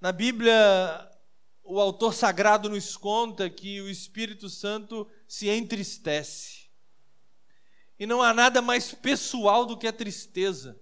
Na 0.04 0.12
Bíblia, 0.12 1.10
o 1.62 1.80
autor 1.80 2.12
sagrado 2.12 2.68
nos 2.68 2.94
conta 2.94 3.48
que 3.48 3.80
o 3.80 3.88
Espírito 3.88 4.50
Santo 4.50 5.10
se 5.26 5.48
entristece. 5.48 6.64
E 7.98 8.04
não 8.04 8.20
há 8.20 8.34
nada 8.34 8.60
mais 8.60 8.92
pessoal 8.92 9.64
do 9.64 9.78
que 9.78 9.86
a 9.86 9.92
tristeza. 9.94 10.78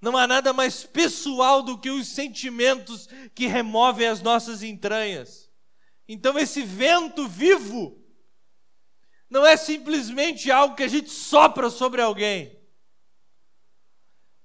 Não 0.00 0.16
há 0.16 0.24
nada 0.24 0.52
mais 0.52 0.84
pessoal 0.84 1.64
do 1.64 1.76
que 1.76 1.90
os 1.90 2.06
sentimentos 2.06 3.08
que 3.34 3.48
removem 3.48 4.06
as 4.06 4.22
nossas 4.22 4.62
entranhas. 4.62 5.50
Então, 6.06 6.38
esse 6.38 6.62
vento 6.62 7.26
vivo 7.26 8.00
não 9.28 9.44
é 9.44 9.56
simplesmente 9.56 10.48
algo 10.48 10.76
que 10.76 10.84
a 10.84 10.88
gente 10.88 11.10
sopra 11.10 11.70
sobre 11.70 12.00
alguém, 12.00 12.56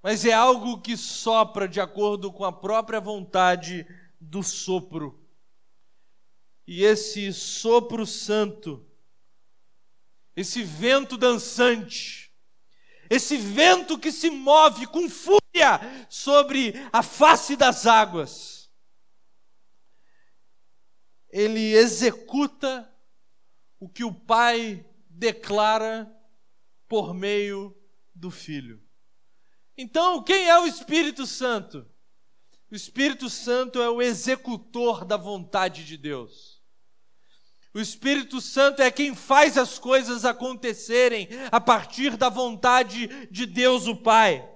mas 0.07 0.23
é 0.23 0.31
algo 0.31 0.79
que 0.79 0.95
sopra 0.95 1.67
de 1.67 1.81
acordo 1.81 2.31
com 2.31 2.45
a 2.45 2.51
própria 2.53 2.97
vontade 2.97 3.85
do 4.21 4.41
sopro. 4.41 5.21
E 6.65 6.81
esse 6.81 7.33
sopro 7.33 8.05
santo, 8.05 8.89
esse 10.33 10.63
vento 10.63 11.17
dançante, 11.17 12.33
esse 13.09 13.35
vento 13.35 13.99
que 13.99 14.09
se 14.09 14.29
move 14.29 14.87
com 14.87 15.09
fúria 15.09 15.77
sobre 16.07 16.73
a 16.93 17.03
face 17.03 17.57
das 17.57 17.85
águas, 17.85 18.71
ele 21.29 21.75
executa 21.75 22.89
o 23.77 23.89
que 23.89 24.05
o 24.05 24.13
Pai 24.13 24.85
declara 25.09 26.09
por 26.87 27.13
meio 27.13 27.77
do 28.15 28.31
Filho. 28.31 28.86
Então, 29.77 30.23
quem 30.23 30.49
é 30.49 30.59
o 30.59 30.65
Espírito 30.65 31.27
Santo? 31.27 31.85
O 32.71 32.75
Espírito 32.75 33.29
Santo 33.29 33.79
é 33.79 33.89
o 33.89 34.01
executor 34.01 35.05
da 35.05 35.15
vontade 35.15 35.85
de 35.85 35.95
Deus. 35.95 36.57
O 37.73 37.79
Espírito 37.79 38.41
Santo 38.41 38.81
é 38.81 38.89
quem 38.89 39.13
faz 39.13 39.55
as 39.55 39.77
coisas 39.77 40.25
acontecerem 40.25 41.29
a 41.51 41.61
partir 41.61 42.17
da 42.17 42.27
vontade 42.27 43.27
de 43.29 43.45
Deus 43.45 43.85
o 43.85 43.95
Pai. 43.95 44.49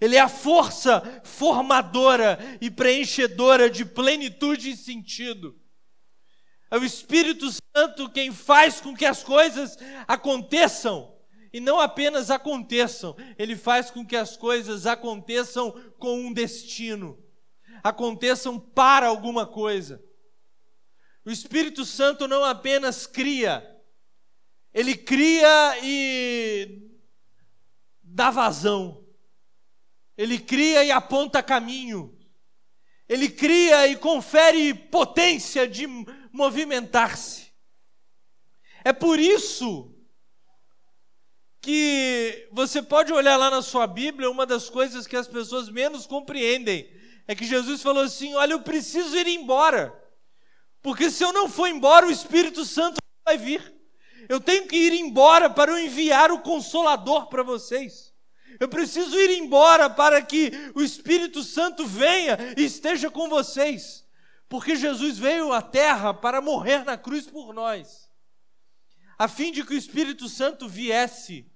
Ele 0.00 0.14
é 0.14 0.20
a 0.20 0.28
força 0.28 1.20
formadora 1.24 2.38
e 2.60 2.70
preenchedora 2.70 3.68
de 3.68 3.84
plenitude 3.84 4.70
e 4.70 4.76
sentido. 4.76 5.60
É 6.70 6.78
o 6.78 6.84
Espírito 6.84 7.46
Santo 7.76 8.08
quem 8.08 8.30
faz 8.30 8.80
com 8.80 8.94
que 8.94 9.04
as 9.04 9.24
coisas 9.24 9.76
aconteçam 10.06 11.17
e 11.52 11.60
não 11.60 11.80
apenas 11.80 12.30
aconteçam, 12.30 13.16
ele 13.38 13.56
faz 13.56 13.90
com 13.90 14.04
que 14.04 14.16
as 14.16 14.36
coisas 14.36 14.86
aconteçam 14.86 15.72
com 15.98 16.18
um 16.18 16.32
destino, 16.32 17.22
aconteçam 17.82 18.58
para 18.58 19.06
alguma 19.06 19.46
coisa. 19.46 20.02
O 21.24 21.30
Espírito 21.30 21.84
Santo 21.84 22.28
não 22.28 22.44
apenas 22.44 23.06
cria, 23.06 23.66
ele 24.72 24.94
cria 24.96 25.78
e 25.82 26.90
dá 28.02 28.30
vazão, 28.30 29.04
ele 30.16 30.38
cria 30.38 30.84
e 30.84 30.90
aponta 30.90 31.42
caminho, 31.42 32.18
ele 33.08 33.28
cria 33.28 33.86
e 33.88 33.96
confere 33.96 34.74
potência 34.74 35.66
de 35.66 35.86
movimentar-se. 36.32 37.48
É 38.84 38.92
por 38.92 39.18
isso 39.18 39.97
que 41.60 42.48
você 42.52 42.82
pode 42.82 43.12
olhar 43.12 43.36
lá 43.36 43.50
na 43.50 43.62
sua 43.62 43.86
Bíblia, 43.86 44.30
uma 44.30 44.46
das 44.46 44.68
coisas 44.70 45.06
que 45.06 45.16
as 45.16 45.26
pessoas 45.26 45.68
menos 45.68 46.06
compreendem 46.06 46.88
é 47.26 47.34
que 47.34 47.44
Jesus 47.44 47.82
falou 47.82 48.02
assim: 48.02 48.34
Olha, 48.34 48.52
eu 48.52 48.60
preciso 48.60 49.16
ir 49.16 49.26
embora, 49.26 49.92
porque 50.82 51.10
se 51.10 51.24
eu 51.24 51.32
não 51.32 51.48
for 51.48 51.68
embora, 51.68 52.06
o 52.06 52.10
Espírito 52.10 52.64
Santo 52.64 52.98
vai 53.24 53.36
vir. 53.36 53.74
Eu 54.28 54.40
tenho 54.40 54.66
que 54.66 54.76
ir 54.76 54.92
embora 54.92 55.48
para 55.48 55.72
eu 55.72 55.78
enviar 55.78 56.30
o 56.30 56.40
Consolador 56.40 57.28
para 57.28 57.42
vocês. 57.42 58.12
Eu 58.60 58.68
preciso 58.68 59.18
ir 59.18 59.38
embora 59.38 59.88
para 59.88 60.20
que 60.20 60.52
o 60.74 60.82
Espírito 60.82 61.42
Santo 61.42 61.86
venha 61.86 62.36
e 62.56 62.64
esteja 62.64 63.10
com 63.10 63.28
vocês. 63.28 64.04
Porque 64.48 64.76
Jesus 64.76 65.18
veio 65.18 65.52
à 65.52 65.62
terra 65.62 66.12
para 66.12 66.40
morrer 66.40 66.84
na 66.84 66.96
cruz 66.96 67.26
por 67.26 67.54
nós 67.54 68.07
a 69.18 69.26
fim 69.26 69.50
de 69.50 69.64
que 69.64 69.74
o 69.74 69.76
Espírito 69.76 70.28
Santo 70.28 70.68
viesse 70.68 71.50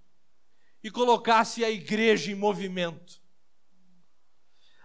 e 0.82 0.90
colocasse 0.90 1.64
a 1.64 1.70
igreja 1.70 2.32
em 2.32 2.34
movimento. 2.34 3.22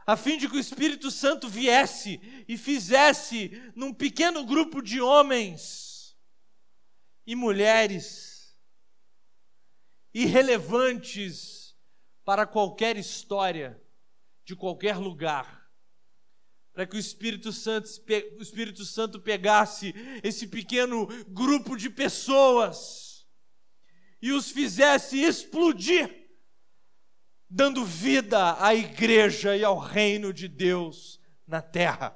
A 0.05 0.15
fim 0.15 0.37
de 0.37 0.47
que 0.47 0.55
o 0.55 0.59
Espírito 0.59 1.09
Santo 1.09 1.49
viesse 1.49 2.21
e 2.47 2.55
fizesse 2.55 3.49
num 3.75 3.91
pequeno 3.91 4.45
grupo 4.45 4.81
de 4.81 5.01
homens 5.01 6.15
e 7.25 7.35
mulheres 7.35 8.55
irrelevantes 10.13 11.75
para 12.23 12.45
qualquer 12.45 12.95
história 12.95 13.81
de 14.45 14.55
qualquer 14.55 14.97
lugar 14.97 15.56
para 16.77 16.85
que 16.85 16.95
o 16.95 16.99
Espírito 16.99 17.51
Santo, 17.51 17.89
o 18.37 18.41
Espírito 18.43 18.85
Santo 18.85 19.19
pegasse 19.19 19.95
esse 20.21 20.45
pequeno 20.45 21.07
grupo 21.27 21.75
de 21.75 21.89
pessoas 21.89 23.25
e 24.21 24.31
os 24.31 24.51
fizesse 24.51 25.19
explodir, 25.19 26.29
dando 27.49 27.83
vida 27.83 28.63
à 28.63 28.75
igreja 28.75 29.57
e 29.57 29.63
ao 29.63 29.79
reino 29.79 30.31
de 30.31 30.47
Deus 30.47 31.19
na 31.47 31.63
terra. 31.63 32.15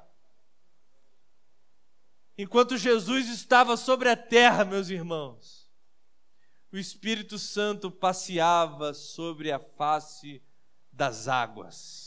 Enquanto 2.38 2.78
Jesus 2.78 3.28
estava 3.30 3.76
sobre 3.76 4.10
a 4.10 4.16
terra, 4.16 4.64
meus 4.64 4.90
irmãos, 4.90 5.68
o 6.70 6.78
Espírito 6.78 7.36
Santo 7.36 7.90
passeava 7.90 8.94
sobre 8.94 9.50
a 9.50 9.58
face 9.58 10.40
das 10.92 11.26
águas, 11.26 12.01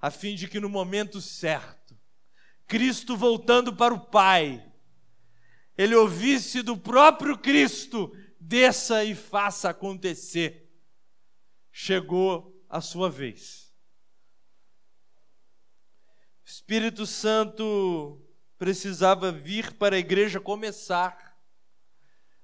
a 0.00 0.10
fim 0.10 0.34
de 0.34 0.48
que 0.48 0.60
no 0.60 0.68
momento 0.68 1.20
certo, 1.20 1.98
Cristo 2.66 3.16
voltando 3.16 3.74
para 3.74 3.94
o 3.94 4.00
Pai, 4.00 4.64
ele 5.76 5.94
ouvisse 5.94 6.60
do 6.62 6.76
próprio 6.76 7.38
Cristo: 7.38 8.12
desça 8.38 9.04
e 9.04 9.14
faça 9.14 9.70
acontecer. 9.70 10.68
Chegou 11.70 12.64
a 12.68 12.80
sua 12.80 13.08
vez. 13.08 13.72
O 16.44 16.48
Espírito 16.48 17.06
Santo 17.06 18.20
precisava 18.58 19.30
vir 19.30 19.74
para 19.74 19.96
a 19.96 19.98
igreja 19.98 20.40
começar. 20.40 21.28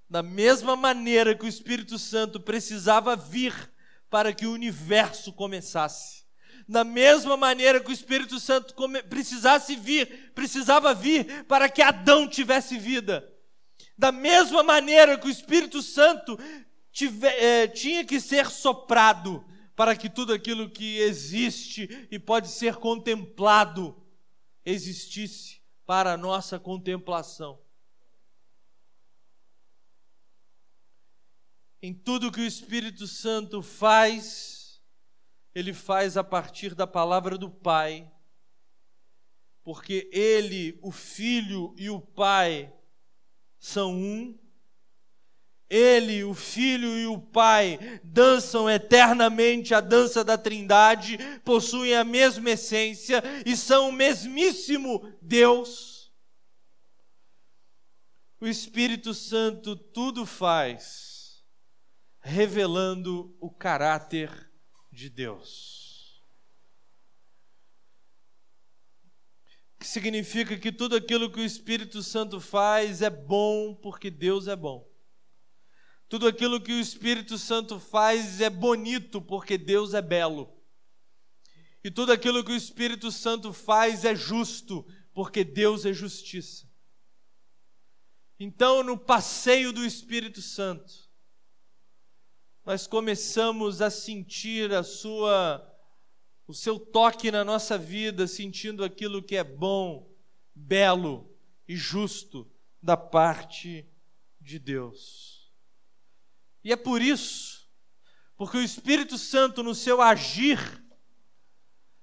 Da 0.09 0.23
mesma 0.23 0.77
maneira 0.77 1.35
que 1.35 1.45
o 1.45 1.49
Espírito 1.49 1.99
Santo 1.99 2.39
precisava 2.39 3.17
vir 3.17 3.73
para 4.09 4.33
que 4.33 4.47
o 4.47 4.53
universo 4.53 5.33
começasse. 5.33 6.24
Da 6.67 6.83
mesma 6.83 7.37
maneira 7.37 7.81
que 7.81 7.91
o 7.91 7.93
Espírito 7.93 8.41
Santo 8.41 8.75
precisasse 9.09 9.77
vir, 9.77 10.33
precisava 10.35 10.95
vir 10.95 11.45
para 11.45 11.69
que 11.69 11.83
Adão 11.83 12.27
tivesse 12.29 12.79
vida. 12.79 13.31
Da 13.97 14.11
mesma 14.11 14.63
maneira 14.63 15.19
que 15.19 15.27
o 15.27 15.31
Espírito 15.31 15.83
Santo 15.83 16.39
é, 17.39 17.67
tinha 17.69 18.05
que 18.05 18.21
ser 18.21 18.51
soprado 18.51 19.45
para 19.77 19.97
que 19.97 20.09
tudo 20.09 20.33
aquilo 20.33 20.71
que 20.71 20.99
existe 20.99 22.07
e 22.11 22.19
pode 22.19 22.49
ser 22.49 22.77
contemplado 22.77 24.01
existisse 24.65 25.61
para 25.85 26.13
a 26.13 26.17
nossa 26.17 26.59
contemplação. 26.59 27.61
Em 31.83 31.93
tudo 31.93 32.33
que 32.33 32.41
o 32.41 32.47
Espírito 32.47 33.07
Santo 33.07 33.61
faz, 33.61 34.54
ele 35.55 35.73
faz 35.73 36.17
a 36.17 36.25
partir 36.25 36.75
da 36.75 36.87
palavra 36.87 37.39
do 37.39 37.49
Pai, 37.49 38.11
porque 39.63 40.11
ele, 40.13 40.79
o 40.83 40.91
Filho 40.91 41.75
e 41.79 41.89
o 41.89 42.01
Pai 42.01 42.73
são 43.59 43.95
um. 43.95 44.39
Ele, 45.71 46.23
o 46.25 46.35
Filho 46.35 46.89
e 46.99 47.07
o 47.07 47.19
Pai 47.19 47.79
dançam 48.03 48.69
eternamente 48.69 49.75
a 49.75 49.81
dança 49.81 50.23
da 50.23 50.37
Trindade, 50.37 51.19
possuem 51.45 51.95
a 51.95 52.05
mesma 52.05 52.51
essência 52.51 53.23
e 53.47 53.57
são 53.57 53.89
o 53.89 53.93
mesmíssimo 53.93 55.17
Deus. 55.23 56.13
O 58.41 58.47
Espírito 58.47 59.15
Santo 59.15 59.75
tudo 59.75 60.27
faz, 60.27 61.43
revelando 62.21 63.35
o 63.41 63.51
caráter 63.51 64.54
de 64.95 65.11
Deus. 65.11 66.25
Que 69.79 69.87
significa 69.87 70.57
que 70.57 70.73
tudo 70.73 70.97
aquilo 70.97 71.31
que 71.31 71.41
o 71.41 71.45
Espírito 71.45 72.03
Santo 72.03 72.41
faz 72.41 73.03
é 73.03 73.11
bom 73.11 73.75
porque 73.75 74.11
Deus 74.11 74.49
é 74.49 74.57
bom. 74.57 74.89
Tudo 76.09 76.29
aquilo 76.29 76.61
que 76.61 76.73
o 76.73 76.81
Espírito 76.81 77.37
Santo 77.37 77.81
faz 77.81 78.41
é 78.41 78.49
bonito 78.49 79.21
porque 79.21 79.59
Deus 79.59 79.93
é 79.93 80.01
belo. 80.01 80.55
E 81.83 81.91
tudo 81.91 82.13
aquilo 82.13 82.45
que 82.45 82.53
o 82.53 82.57
Espírito 82.57 83.11
Santo 83.11 83.53
faz 83.53 84.05
é 84.05 84.15
justo 84.15 84.87
porque 85.13 85.45
Deus 85.45 85.85
é 85.85 85.93
justiça. 85.93 86.67
Então, 88.39 88.83
no 88.83 88.97
passeio 88.97 89.73
do 89.73 89.85
Espírito 89.85 90.41
Santo, 90.41 91.04
nós 92.65 92.87
começamos 92.87 93.83
a 93.83 93.91
sentir 93.91 94.73
a 94.73 94.83
sua 94.83 95.71
o 96.47 96.53
seu 96.53 96.79
toque 96.79 97.31
na 97.31 97.43
nossa 97.43 97.79
vida, 97.79 98.27
sentindo 98.27 98.85
aquilo 98.85 99.23
que 99.23 99.35
é 99.35 99.43
bom, 99.43 100.15
belo 100.55 101.35
e 101.67 101.75
justo 101.75 102.51
da 102.83 102.99
parte 102.99 103.89
de 104.39 104.59
Deus. 104.59 105.51
E 106.63 106.71
é 106.71 106.77
por 106.77 107.01
isso, 107.01 107.67
porque 108.37 108.59
o 108.59 108.63
Espírito 108.63 109.17
Santo, 109.17 109.63
no 109.63 109.75
seu 109.75 110.03
agir, 110.03 110.59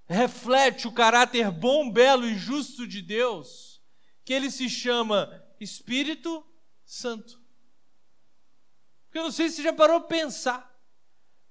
reflete 0.08 0.88
o 0.88 0.92
caráter 0.92 1.52
bom, 1.52 1.92
belo 1.92 2.26
e 2.26 2.36
justo 2.36 2.88
de 2.88 3.02
Deus, 3.02 3.80
que 4.26 4.34
ele 4.34 4.50
se 4.50 4.68
chama 4.68 5.44
Espírito 5.60 6.44
Santo. 6.84 7.41
Porque 9.12 9.20
eu 9.20 9.24
não 9.24 9.32
sei 9.32 9.50
se 9.50 9.62
já 9.62 9.74
parou 9.74 10.00
para 10.00 10.08
pensar. 10.08 10.74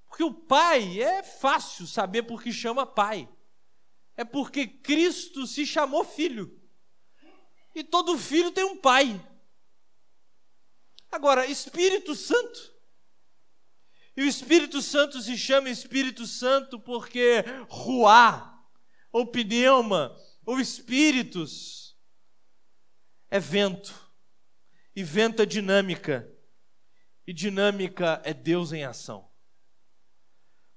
Porque 0.08 0.24
o 0.24 0.32
Pai 0.32 0.98
é 0.98 1.22
fácil 1.22 1.86
saber 1.86 2.22
por 2.22 2.42
que 2.42 2.50
chama 2.50 2.86
Pai. 2.86 3.28
É 4.16 4.24
porque 4.24 4.66
Cristo 4.66 5.46
se 5.46 5.66
chamou 5.66 6.02
Filho. 6.02 6.58
E 7.74 7.84
todo 7.84 8.18
filho 8.18 8.50
tem 8.50 8.64
um 8.64 8.76
pai. 8.76 9.24
Agora, 11.12 11.46
Espírito 11.46 12.14
Santo 12.14 12.74
e 14.16 14.22
o 14.22 14.26
Espírito 14.26 14.82
Santo 14.82 15.20
se 15.20 15.36
chama 15.38 15.70
Espírito 15.70 16.26
Santo 16.26 16.78
porque 16.80 17.44
ruá, 17.68 18.60
ou 19.12 19.26
pneuma, 19.26 20.16
ou 20.44 20.60
espíritos, 20.60 21.96
é 23.30 23.38
vento. 23.38 23.94
E 24.94 25.04
vento 25.04 25.42
é 25.42 25.46
dinâmica. 25.46 26.28
E 27.30 27.32
dinâmica 27.32 28.20
é 28.24 28.34
Deus 28.34 28.72
em 28.72 28.82
ação. 28.82 29.30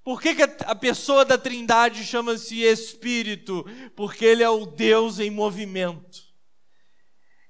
Por 0.03 0.21
que, 0.21 0.35
que 0.35 0.43
a 0.43 0.75
pessoa 0.75 1.25
da 1.25 1.35
Trindade 1.35 2.05
chama-se 2.05 2.61
Espírito? 2.61 3.65
Porque 3.95 4.23
Ele 4.23 4.43
é 4.43 4.49
o 4.51 4.67
Deus 4.67 5.17
em 5.17 5.31
movimento. 5.31 6.21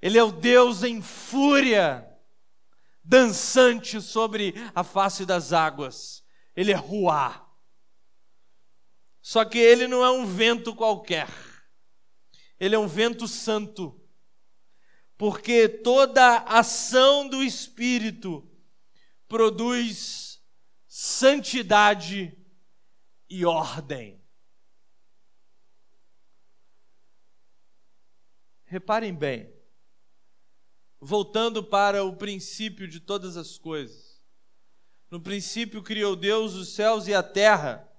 Ele 0.00 0.16
é 0.16 0.24
o 0.24 0.32
Deus 0.32 0.82
em 0.82 1.02
fúria 1.02 2.02
dançante 3.04 4.00
sobre 4.00 4.54
a 4.74 4.82
face 4.82 5.26
das 5.26 5.52
águas. 5.52 6.24
Ele 6.56 6.72
é 6.72 6.76
ruá. 6.76 7.46
Só 9.20 9.44
que 9.44 9.58
ele 9.58 9.86
não 9.86 10.02
é 10.02 10.10
um 10.10 10.24
vento 10.24 10.74
qualquer. 10.74 11.28
Ele 12.58 12.74
é 12.74 12.78
um 12.78 12.88
vento 12.88 13.28
santo. 13.28 14.00
Porque 15.18 15.68
toda 15.68 16.38
ação 16.38 17.28
do 17.28 17.42
Espírito 17.42 18.50
produz 19.34 20.40
santidade 20.86 22.38
e 23.28 23.44
ordem. 23.44 24.22
Reparem 28.62 29.12
bem, 29.12 29.52
voltando 31.00 31.64
para 31.64 32.04
o 32.04 32.14
princípio 32.14 32.86
de 32.86 33.00
todas 33.00 33.36
as 33.36 33.58
coisas. 33.58 34.22
No 35.10 35.20
princípio 35.20 35.82
criou 35.82 36.14
Deus 36.14 36.54
os 36.54 36.72
céus 36.72 37.08
e 37.08 37.12
a 37.12 37.20
terra. 37.20 37.90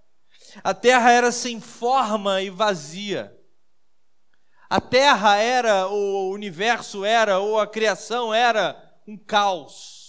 A 0.64 0.74
terra 0.74 1.12
era 1.12 1.34
sem 1.34 1.60
forma 1.60 2.42
e 2.42 2.50
vazia. 2.50 3.38
A 4.70 4.80
terra 4.80 5.36
era, 5.36 5.90
o 5.90 6.30
universo 6.30 7.04
era, 7.04 7.40
ou 7.40 7.60
a 7.60 7.68
criação 7.68 8.34
era 8.34 8.98
um 9.06 9.18
caos. 9.18 10.05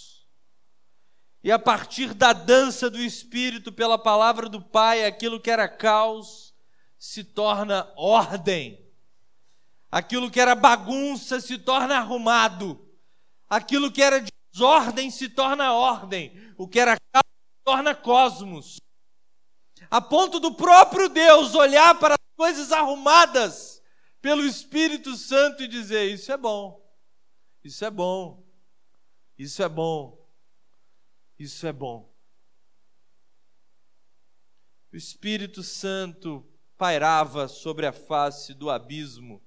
E 1.43 1.51
a 1.51 1.59
partir 1.59 2.13
da 2.13 2.33
dança 2.33 2.89
do 2.89 2.99
Espírito 2.99 3.71
pela 3.71 3.97
palavra 3.97 4.49
do 4.49 4.61
Pai, 4.61 5.05
aquilo 5.05 5.39
que 5.39 5.51
era 5.51 5.67
caos 5.67 6.53
se 6.97 7.23
torna 7.23 7.91
ordem. 7.95 8.85
Aquilo 9.91 10.29
que 10.29 10.39
era 10.39 10.55
bagunça 10.55 11.39
se 11.39 11.57
torna 11.57 11.97
arrumado. 11.97 12.85
Aquilo 13.49 13.91
que 13.91 14.01
era 14.01 14.23
desordem 14.51 15.11
se 15.11 15.29
torna 15.29 15.71
ordem, 15.73 16.33
o 16.57 16.67
que 16.67 16.79
era 16.79 16.97
caos 17.13 17.23
se 17.23 17.63
torna 17.63 17.95
cosmos. 17.95 18.79
A 19.89 20.01
ponto 20.01 20.39
do 20.39 20.53
próprio 20.53 21.07
Deus 21.07 21.53
olhar 21.53 21.97
para 21.99 22.15
as 22.15 22.35
coisas 22.35 22.71
arrumadas 22.71 23.81
pelo 24.21 24.43
Espírito 24.43 25.15
Santo 25.15 25.63
e 25.63 25.67
dizer: 25.67 26.11
Isso 26.11 26.31
é 26.31 26.37
bom, 26.37 26.83
isso 27.63 27.85
é 27.85 27.91
bom, 27.91 28.43
isso 29.37 29.61
é 29.61 29.69
bom, 29.69 30.16
isso 31.37 31.65
é 31.67 31.73
bom. 31.73 32.13
O 34.91 34.95
Espírito 34.95 35.63
Santo 35.63 36.45
pairava 36.77 37.47
sobre 37.47 37.85
a 37.85 37.91
face 37.91 38.53
do 38.53 38.69
abismo, 38.69 39.41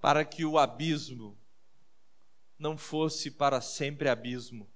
para 0.00 0.24
que 0.24 0.44
o 0.44 0.58
abismo 0.58 1.38
não 2.58 2.76
fosse 2.76 3.30
para 3.30 3.60
sempre 3.60 4.08
abismo, 4.08 4.70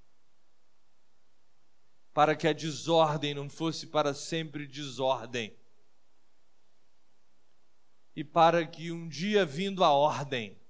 para 2.13 2.35
que 2.35 2.49
a 2.49 2.53
desordem 2.53 3.35
não 3.35 3.49
fosse 3.49 3.87
para 3.87 4.13
sempre 4.15 4.67
desordem. 4.67 5.61
e 8.15 8.25
para 8.25 8.67
que 8.67 8.93
um 8.93 9.09
dia 9.09 9.47
vindo 9.47 9.83
a 9.83 9.91
ordem, 9.93 10.61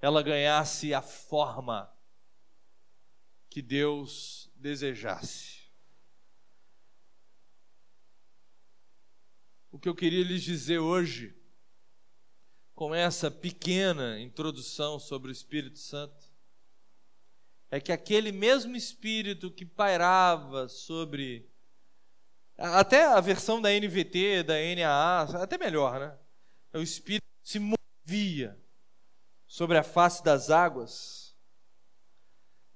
ela 0.00 0.22
ganhasse 0.22 0.92
a 0.92 1.00
forma 1.00 1.90
que 3.56 3.62
Deus 3.62 4.50
desejasse. 4.54 5.60
O 9.72 9.78
que 9.78 9.88
eu 9.88 9.94
queria 9.94 10.22
lhes 10.22 10.42
dizer 10.42 10.78
hoje, 10.78 11.34
com 12.74 12.94
essa 12.94 13.30
pequena 13.30 14.20
introdução 14.20 14.98
sobre 14.98 15.30
o 15.30 15.32
Espírito 15.32 15.78
Santo, 15.78 16.26
é 17.70 17.80
que 17.80 17.92
aquele 17.92 18.30
mesmo 18.30 18.76
Espírito 18.76 19.50
que 19.50 19.64
pairava 19.64 20.68
sobre. 20.68 21.48
Até 22.58 23.06
a 23.06 23.22
versão 23.22 23.62
da 23.62 23.70
NVT, 23.70 24.42
da 24.42 24.56
NAA, 24.56 25.42
até 25.42 25.56
melhor, 25.56 25.98
né? 25.98 26.14
O 26.74 26.82
Espírito 26.82 27.24
se 27.42 27.58
movia 27.58 28.62
sobre 29.46 29.78
a 29.78 29.82
face 29.82 30.22
das 30.22 30.50
águas. 30.50 31.25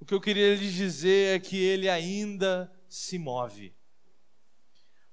O 0.00 0.06
que 0.06 0.14
eu 0.14 0.20
queria 0.20 0.56
lhes 0.56 0.72
dizer 0.72 1.36
é 1.36 1.38
que 1.38 1.58
ele 1.58 1.86
ainda 1.86 2.72
se 2.88 3.18
move. 3.18 3.76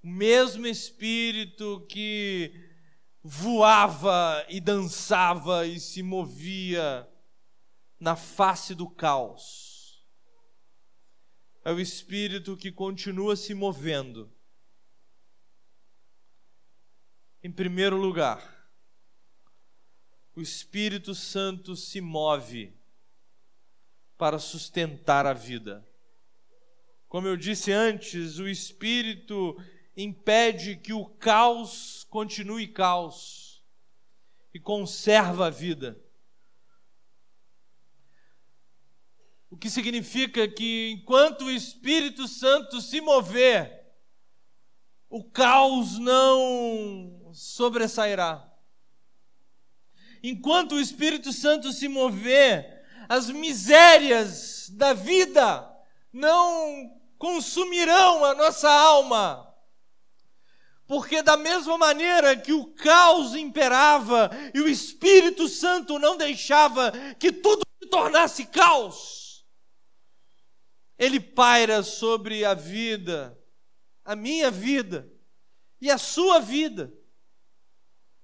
O 0.02 0.08
mesmo 0.08 0.66
Espírito 0.66 1.86
que 1.90 2.54
voava 3.22 4.46
e 4.48 4.62
dançava 4.62 5.68
e 5.68 5.78
se 5.78 6.02
movia 6.02 7.06
na 8.00 8.16
face 8.16 8.74
do 8.74 8.90
caos. 8.90 10.08
É 11.66 11.72
o 11.74 11.82
Espírito 11.82 12.56
que 12.56 12.72
continua 12.72 13.36
se 13.36 13.54
movendo. 13.54 14.34
Em 17.44 17.52
primeiro 17.52 17.98
lugar, 17.98 18.72
o 20.34 20.42
Espírito 20.42 21.14
Santo 21.14 21.76
se 21.76 22.00
move 22.00 22.77
para 24.18 24.40
sustentar 24.40 25.26
a 25.26 25.34
vida. 25.34 25.88
Como 27.08 27.28
eu 27.28 27.38
disse 27.38 27.72
antes, 27.72 28.40
o 28.40 28.48
Espírito 28.48 29.56
impede 29.96 30.76
que 30.76 30.94
o 30.94 31.06
caos 31.06 32.06
continue 32.10 32.68
caos 32.68 33.64
e 34.54 34.60
conserva 34.60 35.48
a 35.48 35.50
vida. 35.50 36.00
O 39.50 39.56
que 39.56 39.70
significa 39.70 40.48
que 40.48 40.92
enquanto 40.92 41.46
o 41.46 41.52
Espírito 41.52 42.28
Santo 42.28 42.82
se 42.82 43.00
mover, 43.00 43.78
o 45.10 45.24
caos 45.24 45.98
não 45.98 47.32
sobressairá. 47.34 48.44
Enquanto 50.22 50.76
o 50.76 50.80
Espírito 50.82 51.32
Santo 51.32 51.72
se 51.72 51.88
mover, 51.88 52.77
as 53.10 53.30
misérias 53.30 54.70
da 54.70 54.94
vida 54.94 55.68
não 56.12 56.92
consumirão 57.18 58.26
a 58.26 58.36
nossa 58.36 58.70
alma. 58.70 59.44
Porque, 60.86 61.22
da 61.22 61.36
mesma 61.36 61.78
maneira 61.78 62.38
que 62.38 62.54
o 62.54 62.74
caos 62.74 63.36
imperava 63.36 64.30
e 64.54 64.62
o 64.62 64.70
Espírito 64.70 65.48
Santo 65.48 66.00
não 66.00 66.16
deixava 66.16 66.92
que 67.20 67.32
tudo 67.32 67.62
se 67.82 67.90
tornasse 67.90 68.46
caos, 68.46 69.46
ele 70.98 71.20
paira 71.20 71.84
sobre 71.84 72.46
a 72.46 72.54
vida, 72.54 73.38
a 74.04 74.16
minha 74.16 74.50
vida 74.50 75.12
e 75.82 75.92
a 75.92 75.98
sua 75.98 76.40
vida, 76.40 76.94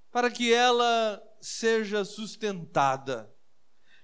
para 0.09 0.31
que 0.31 0.53
ela 0.53 1.21
seja 1.41 2.05
sustentada 2.05 3.32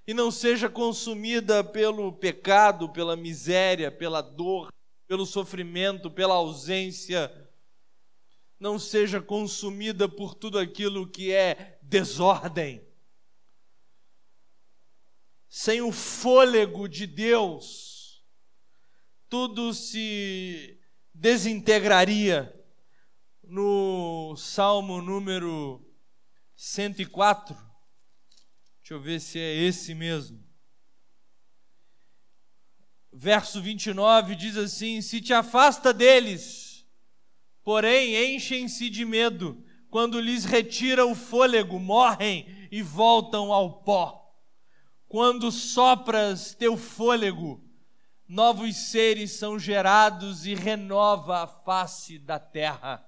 e 0.10 0.14
não 0.16 0.32
seja 0.32 0.68
consumida 0.68 1.64
pelo 1.64 2.12
pecado, 2.12 2.90
pela 2.90 3.16
miséria, 3.16 3.92
pela 3.92 4.22
dor, 4.24 4.74
pelo 5.06 5.24
sofrimento, 5.24 6.10
pela 6.10 6.34
ausência, 6.34 7.32
não 8.60 8.80
seja 8.80 9.22
consumida 9.22 10.10
por 10.10 10.34
tudo 10.34 10.58
aquilo 10.58 11.08
que 11.08 11.32
é 11.32 11.78
desordem. 11.84 12.84
Sem 15.48 15.80
o 15.80 15.92
fôlego 15.92 16.90
de 16.90 17.06
Deus, 17.06 18.26
tudo 19.30 19.76
se 19.76 20.82
desintegraria. 21.14 22.52
No 23.44 24.36
Salmo 24.36 25.04
número 25.04 25.88
104. 26.56 27.69
Deixa 28.90 28.98
eu 28.98 29.06
ver 29.06 29.22
se 29.22 29.38
é 29.38 29.54
esse 29.54 29.94
mesmo. 29.94 30.44
Verso 33.14 33.62
29 33.62 34.34
diz 34.36 34.58
assim: 34.58 35.00
Se 35.00 35.22
te 35.22 35.32
afasta 35.32 35.94
deles, 35.94 36.88
porém 37.64 38.34
enchem-se 38.34 38.90
de 38.90 39.06
medo, 39.06 39.64
quando 39.92 40.20
lhes 40.20 40.44
retira 40.44 41.06
o 41.06 41.14
fôlego, 41.14 41.80
morrem 41.80 42.68
e 42.72 42.82
voltam 42.82 43.54
ao 43.54 43.84
pó. 43.84 44.28
Quando 45.08 45.52
sopras 45.52 46.56
teu 46.56 46.76
fôlego, 46.76 47.64
novos 48.28 48.76
seres 48.76 49.34
são 49.34 49.60
gerados 49.60 50.48
e 50.48 50.56
renova 50.56 51.44
a 51.44 51.48
face 51.48 52.18
da 52.18 52.40
terra 52.40 53.08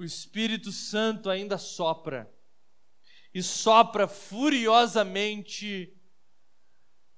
o 0.00 0.02
Espírito 0.02 0.72
Santo 0.72 1.28
ainda 1.28 1.58
sopra 1.58 2.32
e 3.32 3.42
sopra 3.42 4.08
furiosamente 4.08 5.96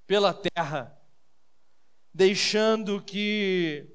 pela 0.05 0.33
terra, 0.33 0.99
deixando 2.13 3.01
que 3.01 3.87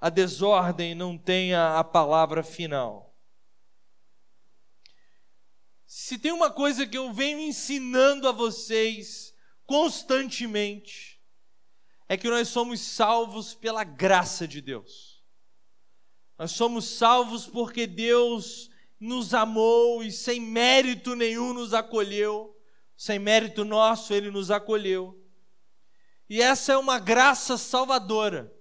a 0.00 0.08
desordem 0.08 0.94
não 0.94 1.18
tenha 1.18 1.78
a 1.78 1.84
palavra 1.84 2.42
final. 2.42 3.14
Se 5.86 6.18
tem 6.18 6.32
uma 6.32 6.50
coisa 6.50 6.86
que 6.86 6.98
eu 6.98 7.12
venho 7.12 7.38
ensinando 7.38 8.28
a 8.28 8.32
vocês 8.32 9.34
constantemente, 9.64 11.22
é 12.08 12.16
que 12.16 12.28
nós 12.28 12.48
somos 12.48 12.80
salvos 12.80 13.54
pela 13.54 13.84
graça 13.84 14.46
de 14.46 14.60
Deus. 14.60 15.22
Nós 16.38 16.52
somos 16.52 16.84
salvos 16.84 17.46
porque 17.46 17.86
Deus 17.86 18.70
nos 18.98 19.34
amou 19.34 20.02
e 20.02 20.10
sem 20.10 20.40
mérito 20.40 21.14
nenhum 21.14 21.52
nos 21.52 21.74
acolheu, 21.74 22.56
sem 22.96 23.18
mérito 23.18 23.64
nosso 23.64 24.12
ele 24.12 24.30
nos 24.30 24.50
acolheu. 24.50 25.22
E 26.28 26.42
essa 26.42 26.72
é 26.72 26.76
uma 26.76 26.98
graça 26.98 27.56
salvadora. 27.56 28.52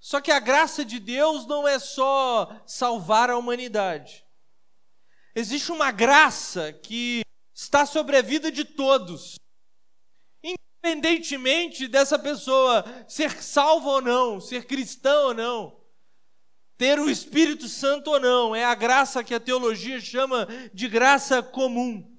Só 0.00 0.20
que 0.20 0.30
a 0.30 0.40
graça 0.40 0.84
de 0.84 0.98
Deus 0.98 1.46
não 1.46 1.66
é 1.66 1.78
só 1.78 2.60
salvar 2.66 3.30
a 3.30 3.38
humanidade. 3.38 4.24
Existe 5.34 5.72
uma 5.72 5.90
graça 5.90 6.72
que 6.72 7.22
está 7.54 7.86
sobre 7.86 8.16
a 8.16 8.22
vida 8.22 8.52
de 8.52 8.64
todos, 8.64 9.36
independentemente 10.42 11.88
dessa 11.88 12.18
pessoa 12.18 12.84
ser 13.08 13.42
salva 13.42 13.88
ou 13.88 14.00
não, 14.02 14.40
ser 14.40 14.66
cristã 14.66 15.20
ou 15.20 15.34
não 15.34 15.83
ter 16.76 16.98
o 16.98 17.08
Espírito 17.08 17.68
Santo 17.68 18.10
ou 18.10 18.20
não, 18.20 18.54
é 18.54 18.64
a 18.64 18.74
graça 18.74 19.22
que 19.22 19.34
a 19.34 19.40
teologia 19.40 20.00
chama 20.00 20.46
de 20.72 20.88
graça 20.88 21.42
comum, 21.42 22.16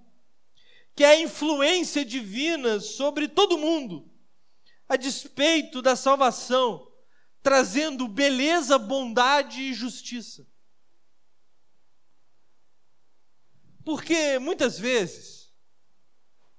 que 0.96 1.04
é 1.04 1.08
a 1.08 1.20
influência 1.20 2.06
divina 2.06 2.80
sobre 2.80 3.28
todo 3.28 3.58
mundo, 3.58 4.10
a 4.88 4.96
despeito 4.96 5.82
da 5.82 5.96
salvação, 5.96 6.90
trazendo 7.44 8.08
beleza, 8.08 8.78
bondade 8.78 9.62
e 9.62 9.74
justiça. 9.74 10.48
Porque 13.84 14.40
muitas 14.40 14.80
vezes, 14.80 15.54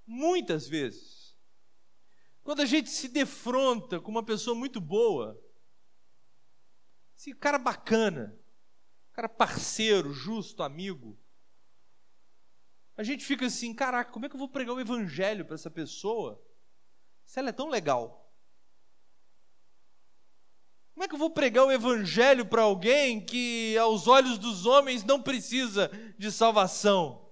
muitas 0.06 0.68
vezes, 0.68 1.34
quando 2.44 2.62
a 2.62 2.66
gente 2.66 2.88
se 2.88 3.08
defronta 3.08 3.98
com 3.98 4.12
uma 4.12 4.24
pessoa 4.24 4.54
muito 4.54 4.80
boa, 4.80 5.36
esse 7.16 7.34
cara 7.34 7.58
bacana, 7.58 8.38
cara 9.12 9.28
parceiro, 9.28 10.12
justo, 10.12 10.62
amigo. 10.62 11.18
A 12.96 13.02
gente 13.02 13.24
fica 13.24 13.46
assim, 13.46 13.74
caraca, 13.74 14.12
como 14.12 14.26
é 14.26 14.28
que 14.28 14.34
eu 14.34 14.38
vou 14.38 14.48
pregar 14.48 14.74
o 14.74 14.80
evangelho 14.80 15.44
para 15.44 15.54
essa 15.54 15.70
pessoa 15.70 16.42
se 17.24 17.38
ela 17.38 17.48
é 17.48 17.52
tão 17.52 17.68
legal? 17.68 18.22
Como 20.92 21.04
é 21.04 21.08
que 21.08 21.14
eu 21.14 21.18
vou 21.18 21.30
pregar 21.30 21.64
o 21.64 21.72
evangelho 21.72 22.46
para 22.46 22.62
alguém 22.62 23.20
que, 23.20 23.76
aos 23.76 24.06
olhos 24.06 24.38
dos 24.38 24.64
homens, 24.64 25.04
não 25.04 25.22
precisa 25.22 25.90
de 26.18 26.32
salvação? 26.32 27.30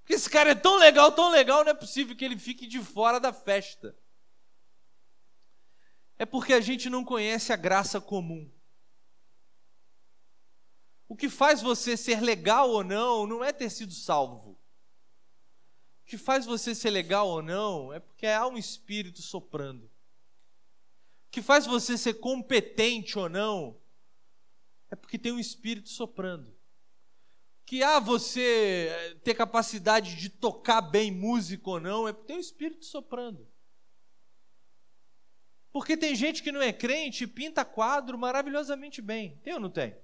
Porque 0.00 0.14
esse 0.14 0.28
cara 0.28 0.50
é 0.50 0.54
tão 0.54 0.78
legal, 0.78 1.12
tão 1.12 1.30
legal, 1.30 1.62
não 1.62 1.70
é 1.70 1.74
possível 1.74 2.16
que 2.16 2.24
ele 2.24 2.36
fique 2.36 2.66
de 2.66 2.80
fora 2.80 3.20
da 3.20 3.32
festa. 3.32 3.96
É 6.18 6.26
porque 6.26 6.52
a 6.52 6.60
gente 6.60 6.90
não 6.90 7.04
conhece 7.04 7.52
a 7.52 7.56
graça 7.56 8.00
comum. 8.00 8.50
O 11.12 11.14
que 11.14 11.28
faz 11.28 11.60
você 11.60 11.94
ser 11.94 12.22
legal 12.22 12.70
ou 12.70 12.82
não, 12.82 13.26
não 13.26 13.44
é 13.44 13.52
ter 13.52 13.68
sido 13.68 13.92
salvo. 13.92 14.52
O 14.52 16.06
que 16.06 16.16
faz 16.16 16.46
você 16.46 16.74
ser 16.74 16.88
legal 16.88 17.28
ou 17.28 17.42
não 17.42 17.92
é 17.92 18.00
porque 18.00 18.26
há 18.26 18.46
um 18.46 18.56
espírito 18.56 19.20
soprando. 19.20 19.84
O 19.84 19.90
que 21.30 21.42
faz 21.42 21.66
você 21.66 21.98
ser 21.98 22.14
competente 22.14 23.18
ou 23.18 23.28
não 23.28 23.78
é 24.90 24.96
porque 24.96 25.18
tem 25.18 25.32
um 25.32 25.38
espírito 25.38 25.90
soprando. 25.90 26.56
Que 27.66 27.82
há 27.82 28.00
você 28.00 28.88
eh, 28.90 29.14
ter 29.22 29.34
capacidade 29.34 30.16
de 30.16 30.30
tocar 30.30 30.80
bem 30.80 31.10
música 31.12 31.68
ou 31.68 31.78
não 31.78 32.08
é 32.08 32.14
porque 32.14 32.28
tem 32.28 32.36
um 32.38 32.40
espírito 32.40 32.86
soprando. 32.86 33.46
Porque 35.70 35.94
tem 35.94 36.16
gente 36.16 36.42
que 36.42 36.50
não 36.50 36.62
é 36.62 36.72
crente 36.72 37.24
e 37.24 37.26
pinta 37.26 37.66
quadro 37.66 38.16
maravilhosamente 38.16 39.02
bem. 39.02 39.36
Tem 39.42 39.52
ou 39.52 39.60
não 39.60 39.68
tem? 39.68 39.94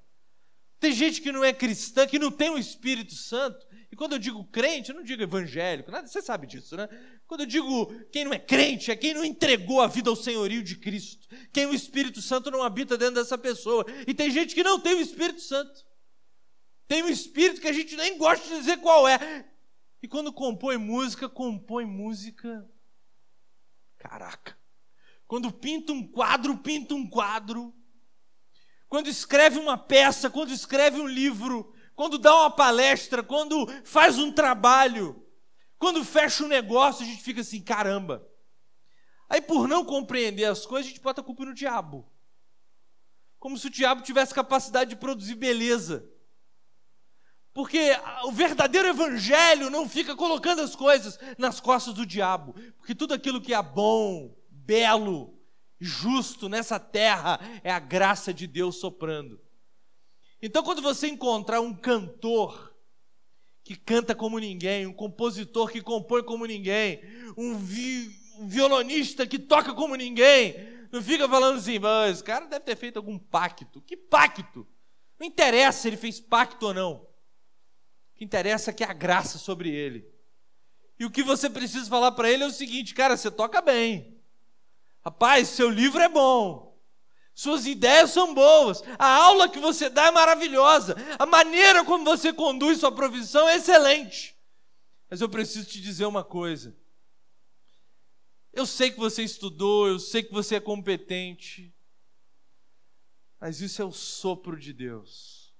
Tem 0.80 0.92
gente 0.92 1.20
que 1.20 1.32
não 1.32 1.44
é 1.44 1.52
cristã, 1.52 2.06
que 2.06 2.18
não 2.18 2.30
tem 2.30 2.50
o 2.50 2.58
Espírito 2.58 3.14
Santo. 3.14 3.66
E 3.90 3.96
quando 3.96 4.12
eu 4.12 4.18
digo 4.18 4.44
crente, 4.44 4.90
eu 4.90 4.96
não 4.96 5.02
digo 5.02 5.22
evangélico, 5.22 5.90
nada, 5.90 6.06
você 6.06 6.22
sabe 6.22 6.46
disso, 6.46 6.76
né? 6.76 6.88
Quando 7.26 7.40
eu 7.40 7.46
digo 7.46 7.86
quem 8.12 8.24
não 8.24 8.32
é 8.32 8.38
crente, 8.38 8.90
é 8.90 8.96
quem 8.96 9.14
não 9.14 9.24
entregou 9.24 9.80
a 9.80 9.86
vida 9.86 10.08
ao 10.08 10.16
senhorio 10.16 10.62
de 10.62 10.76
Cristo. 10.76 11.26
Quem 11.52 11.66
o 11.66 11.74
Espírito 11.74 12.22
Santo 12.22 12.50
não 12.50 12.62
habita 12.62 12.96
dentro 12.96 13.16
dessa 13.16 13.36
pessoa. 13.36 13.84
E 14.06 14.14
tem 14.14 14.30
gente 14.30 14.54
que 14.54 14.62
não 14.62 14.78
tem 14.78 14.94
o 14.94 15.00
Espírito 15.00 15.40
Santo. 15.40 15.88
Tem 16.88 17.02
um 17.02 17.08
espírito 17.08 17.60
que 17.60 17.68
a 17.68 17.72
gente 17.72 17.94
nem 17.96 18.16
gosta 18.16 18.48
de 18.48 18.56
dizer 18.56 18.78
qual 18.78 19.06
é. 19.06 19.46
E 20.02 20.08
quando 20.08 20.32
compõe 20.32 20.78
música, 20.78 21.28
compõe 21.28 21.84
música. 21.84 22.66
Caraca. 23.98 24.58
Quando 25.26 25.52
pinta 25.52 25.92
um 25.92 26.10
quadro, 26.10 26.56
pinta 26.56 26.94
um 26.94 27.06
quadro. 27.06 27.74
Quando 28.88 29.08
escreve 29.08 29.58
uma 29.58 29.76
peça, 29.76 30.30
quando 30.30 30.52
escreve 30.52 31.00
um 31.00 31.06
livro, 31.06 31.72
quando 31.94 32.16
dá 32.16 32.34
uma 32.34 32.50
palestra, 32.50 33.22
quando 33.22 33.66
faz 33.84 34.18
um 34.18 34.32
trabalho, 34.32 35.24
quando 35.78 36.04
fecha 36.04 36.44
um 36.44 36.48
negócio, 36.48 37.04
a 37.04 37.06
gente 37.06 37.22
fica 37.22 37.40
assim, 37.40 37.60
caramba. 37.60 38.26
Aí, 39.28 39.40
por 39.40 39.68
não 39.68 39.84
compreender 39.84 40.46
as 40.46 40.64
coisas, 40.64 40.86
a 40.86 40.88
gente 40.94 41.02
bota 41.02 41.20
a 41.20 41.24
culpa 41.24 41.44
no 41.44 41.54
diabo. 41.54 42.10
Como 43.38 43.58
se 43.58 43.66
o 43.66 43.70
diabo 43.70 44.02
tivesse 44.02 44.34
capacidade 44.34 44.90
de 44.90 44.96
produzir 44.96 45.34
beleza. 45.34 46.08
Porque 47.52 47.90
o 48.24 48.32
verdadeiro 48.32 48.88
evangelho 48.88 49.68
não 49.68 49.88
fica 49.88 50.16
colocando 50.16 50.62
as 50.62 50.74
coisas 50.74 51.18
nas 51.36 51.60
costas 51.60 51.94
do 51.94 52.06
diabo. 52.06 52.54
Porque 52.78 52.94
tudo 52.94 53.12
aquilo 53.12 53.40
que 53.40 53.52
é 53.52 53.62
bom, 53.62 54.34
belo, 54.50 55.37
justo 55.80 56.48
nessa 56.48 56.78
terra 56.78 57.38
é 57.62 57.70
a 57.70 57.78
graça 57.78 58.32
de 58.32 58.46
Deus 58.46 58.76
soprando. 58.76 59.40
Então, 60.40 60.62
quando 60.62 60.82
você 60.82 61.08
encontrar 61.08 61.60
um 61.60 61.74
cantor 61.74 62.74
que 63.64 63.76
canta 63.76 64.14
como 64.14 64.38
ninguém, 64.38 64.86
um 64.86 64.92
compositor 64.92 65.70
que 65.70 65.82
compõe 65.82 66.22
como 66.22 66.46
ninguém, 66.46 67.00
um, 67.36 67.58
vi, 67.58 68.10
um 68.38 68.48
violonista 68.48 69.26
que 69.26 69.38
toca 69.38 69.74
como 69.74 69.94
ninguém, 69.94 70.54
não 70.90 71.02
fica 71.02 71.28
falando 71.28 71.58
assim, 71.58 71.78
mas 71.78 72.14
esse 72.14 72.24
cara 72.24 72.46
deve 72.46 72.64
ter 72.64 72.76
feito 72.76 72.96
algum 72.96 73.18
pacto. 73.18 73.82
Que 73.82 73.96
pacto? 73.96 74.66
Não 75.18 75.26
interessa 75.26 75.82
se 75.82 75.88
ele 75.88 75.96
fez 75.96 76.20
pacto 76.20 76.66
ou 76.66 76.74
não. 76.74 76.92
O 76.94 78.14
que 78.14 78.24
interessa 78.24 78.70
é 78.70 78.74
que 78.74 78.84
há 78.84 78.92
graça 78.92 79.38
sobre 79.38 79.70
ele. 79.70 80.08
E 80.98 81.04
o 81.04 81.10
que 81.10 81.22
você 81.22 81.50
precisa 81.50 81.88
falar 81.88 82.12
para 82.12 82.30
ele 82.30 82.44
é 82.44 82.46
o 82.46 82.50
seguinte, 82.50 82.94
cara, 82.94 83.16
você 83.16 83.30
toca 83.30 83.60
bem. 83.60 84.17
Rapaz, 85.08 85.48
seu 85.48 85.70
livro 85.70 86.02
é 86.02 86.08
bom. 86.08 86.78
Suas 87.32 87.64
ideias 87.64 88.10
são 88.10 88.34
boas. 88.34 88.82
A 88.98 89.06
aula 89.06 89.48
que 89.48 89.58
você 89.58 89.88
dá 89.88 90.08
é 90.08 90.10
maravilhosa. 90.10 90.94
A 91.18 91.24
maneira 91.24 91.82
como 91.82 92.04
você 92.04 92.30
conduz 92.30 92.80
sua 92.80 92.92
profissão 92.92 93.48
é 93.48 93.56
excelente. 93.56 94.36
Mas 95.08 95.22
eu 95.22 95.28
preciso 95.30 95.66
te 95.66 95.80
dizer 95.80 96.04
uma 96.04 96.22
coisa. 96.22 96.76
Eu 98.52 98.66
sei 98.66 98.90
que 98.90 98.98
você 98.98 99.22
estudou, 99.22 99.88
eu 99.88 99.98
sei 99.98 100.22
que 100.22 100.30
você 100.30 100.56
é 100.56 100.60
competente. 100.60 101.74
Mas 103.40 103.62
isso 103.62 103.80
é 103.80 103.84
o 103.86 103.92
sopro 103.92 104.58
de 104.58 104.74
Deus. 104.74 105.54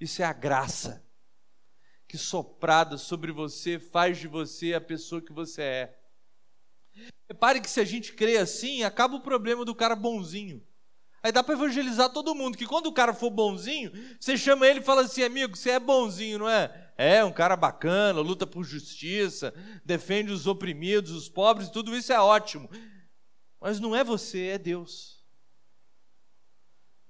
Isso 0.00 0.22
é 0.22 0.24
a 0.24 0.32
graça 0.32 1.06
que 2.08 2.18
soprada 2.18 2.98
sobre 2.98 3.30
você 3.30 3.78
faz 3.78 4.18
de 4.18 4.26
você 4.26 4.74
a 4.74 4.80
pessoa 4.80 5.22
que 5.22 5.32
você 5.32 5.62
é. 5.62 5.99
Repare 7.28 7.60
que 7.60 7.70
se 7.70 7.80
a 7.80 7.84
gente 7.84 8.12
crê 8.12 8.36
assim, 8.36 8.82
acaba 8.82 9.16
o 9.16 9.20
problema 9.20 9.64
do 9.64 9.74
cara 9.74 9.94
bonzinho. 9.94 10.62
Aí 11.22 11.30
dá 11.30 11.42
para 11.42 11.54
evangelizar 11.54 12.10
todo 12.10 12.34
mundo, 12.34 12.56
que 12.56 12.66
quando 12.66 12.86
o 12.86 12.92
cara 12.92 13.12
for 13.12 13.30
bonzinho, 13.30 13.92
você 14.18 14.38
chama 14.38 14.66
ele 14.66 14.80
e 14.80 14.82
fala 14.82 15.02
assim, 15.02 15.22
amigo, 15.22 15.54
você 15.54 15.70
é 15.70 15.78
bonzinho, 15.78 16.38
não 16.38 16.48
é? 16.48 16.92
É, 16.96 17.24
um 17.24 17.32
cara 17.32 17.56
bacana, 17.56 18.20
luta 18.20 18.46
por 18.46 18.64
justiça, 18.64 19.54
defende 19.84 20.32
os 20.32 20.46
oprimidos, 20.46 21.12
os 21.12 21.28
pobres, 21.28 21.68
tudo 21.68 21.94
isso 21.94 22.12
é 22.12 22.18
ótimo. 22.18 22.70
Mas 23.60 23.78
não 23.78 23.94
é 23.94 24.02
você, 24.02 24.46
é 24.46 24.58
Deus. 24.58 25.22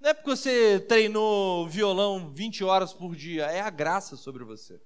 Não 0.01 0.11
é 0.11 0.15
porque 0.15 0.31
você 0.31 0.81
treinou 0.81 1.69
violão 1.69 2.33
20 2.33 2.65
horas 2.65 2.93
por 2.93 3.15
dia, 3.15 3.47
é 3.47 3.61
a 3.61 3.71
graça 3.71 4.17
sobre 4.17 4.43
você. 4.43 4.81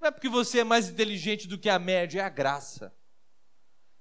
Não 0.00 0.08
é 0.08 0.10
porque 0.10 0.28
você 0.28 0.60
é 0.60 0.64
mais 0.64 0.88
inteligente 0.88 1.48
do 1.48 1.58
que 1.58 1.68
a 1.68 1.78
média, 1.78 2.20
é 2.20 2.24
a 2.24 2.28
graça. 2.28 2.94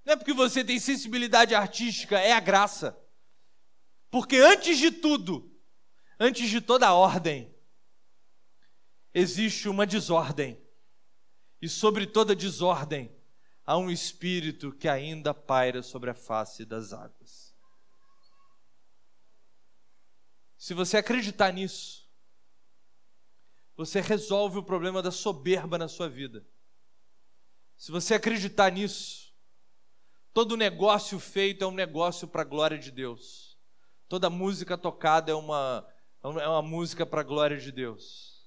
Não 0.05 0.13
é 0.13 0.15
porque 0.15 0.33
você 0.33 0.63
tem 0.63 0.79
sensibilidade 0.79 1.55
artística, 1.55 2.19
é 2.19 2.31
a 2.31 2.39
graça. 2.39 2.95
Porque 4.11 4.37
antes 4.37 4.77
de 4.77 4.91
tudo, 4.91 5.51
antes 6.19 6.47
de 6.49 6.61
toda 6.61 6.93
ordem, 6.93 7.53
existe 9.13 9.67
uma 9.67 9.87
desordem. 9.87 10.61
E 11.59 11.67
sobre 11.67 12.05
toda 12.05 12.35
desordem, 12.35 13.11
há 13.65 13.75
um 13.77 13.89
espírito 13.89 14.71
que 14.71 14.87
ainda 14.87 15.33
paira 15.33 15.81
sobre 15.81 16.11
a 16.11 16.13
face 16.13 16.63
das 16.63 16.93
águas. 16.93 17.55
Se 20.55 20.73
você 20.75 20.97
acreditar 20.97 21.51
nisso, 21.51 22.07
você 23.75 23.99
resolve 23.99 24.59
o 24.59 24.63
problema 24.63 25.01
da 25.01 25.11
soberba 25.11 25.77
na 25.77 25.87
sua 25.87 26.07
vida. 26.07 26.45
Se 27.75 27.91
você 27.91 28.13
acreditar 28.13 28.71
nisso, 28.71 29.24
Todo 30.35 30.57
negócio 30.57 31.17
feito 31.17 31.63
é 31.63 31.67
um 31.67 31.71
negócio 31.71 32.27
para 32.27 32.41
a 32.41 32.45
glória 32.45 32.77
de 32.77 32.91
Deus. 32.91 33.57
Toda 34.09 34.29
música 34.29 34.77
tocada 34.77 35.31
é 35.31 35.33
uma, 35.33 35.87
é 36.21 36.27
uma 36.49 36.61
música 36.61 37.05
para 37.05 37.21
a 37.21 37.23
glória 37.23 37.57
de 37.57 37.71
Deus. 37.71 38.45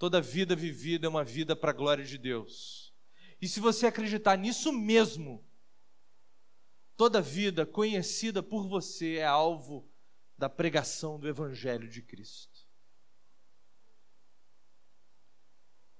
Toda 0.00 0.20
vida 0.20 0.56
vivida 0.56 1.06
é 1.06 1.08
uma 1.08 1.22
vida 1.22 1.54
para 1.54 1.70
a 1.70 1.72
glória 1.72 2.04
de 2.04 2.18
Deus. 2.18 2.92
E 3.40 3.46
se 3.46 3.60
você 3.60 3.86
acreditar 3.86 4.36
nisso 4.36 4.72
mesmo, 4.72 5.46
toda 6.96 7.22
vida 7.22 7.64
conhecida 7.64 8.42
por 8.42 8.66
você 8.66 9.18
é 9.18 9.24
alvo 9.24 9.88
da 10.36 10.48
pregação 10.48 11.20
do 11.20 11.28
Evangelho 11.28 11.88
de 11.88 12.02
Cristo. 12.02 12.66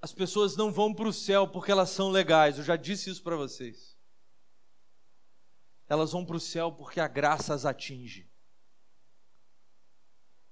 As 0.03 0.12
pessoas 0.12 0.57
não 0.57 0.72
vão 0.72 0.92
para 0.92 1.07
o 1.07 1.12
céu 1.12 1.46
porque 1.46 1.70
elas 1.70 1.90
são 1.90 2.11
legais, 2.11 2.59
eu 2.59 2.64
já 2.64 2.74
disse 2.74 3.09
isso 3.09 3.22
para 3.22 3.37
vocês 3.37 3.97
elas 5.88 6.12
vão 6.12 6.24
para 6.24 6.37
o 6.37 6.40
céu 6.40 6.70
porque 6.70 7.01
a 7.01 7.09
graça 7.09 7.55
as 7.55 7.64
atinge. 7.64 8.29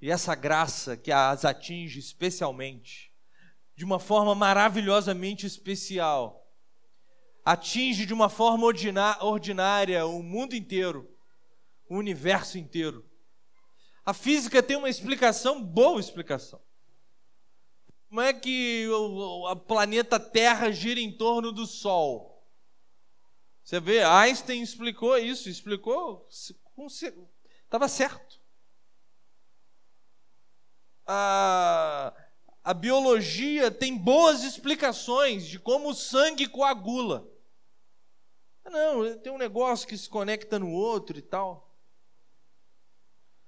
E 0.01 0.11
essa 0.11 0.35
graça 0.35 0.97
que 0.97 1.13
as 1.13 1.45
atinge 1.45 1.99
especialmente, 1.99 3.13
de 3.75 3.85
uma 3.85 3.99
forma 3.99 4.35
maravilhosamente 4.35 5.47
especial, 5.47 6.47
atinge 7.45 8.07
de 8.07 8.15
uma 8.15 8.29
forma 8.29 8.67
ordinária 8.67 10.07
o 10.07 10.23
mundo 10.23 10.55
inteiro, 10.55 11.09
o 11.89 11.97
universo 11.97 12.59
inteiro. 12.59 13.09
A 14.05 14.15
física 14.15 14.63
tem 14.63 14.77
uma 14.77 14.89
explicação, 14.89 15.63
boa 15.63 16.01
explicação. 16.01 16.61
Como 18.09 18.21
é 18.21 18.33
que 18.33 18.87
o, 18.89 19.57
planeta 19.57 20.19
Terra 20.19 20.71
gira 20.71 21.01
em 21.01 21.13
torno 21.13 21.51
do 21.51 21.67
Sol? 21.67 22.36
Você 23.67 23.81
vê, 23.81 24.05
Einstein 24.05 24.63
explicou 24.63 25.19
isso, 25.19 25.49
explicou, 25.49 26.25
estava 27.65 27.89
certo. 27.89 28.41
A, 31.05 32.15
a 32.63 32.73
biologia 32.73 33.69
tem 33.69 33.99
boas 33.99 34.45
explicações 34.45 35.49
de 35.49 35.59
como 35.59 35.89
o 35.89 35.95
sangue 35.95 36.47
coagula. 36.47 37.29
Não, 38.67 39.19
tem 39.19 39.33
um 39.33 39.39
negócio 39.39 39.89
que 39.89 39.99
se 39.99 40.09
conecta 40.09 40.61
no 40.61 40.71
outro 40.71 41.19
e 41.19 41.23
tal. 41.23 41.77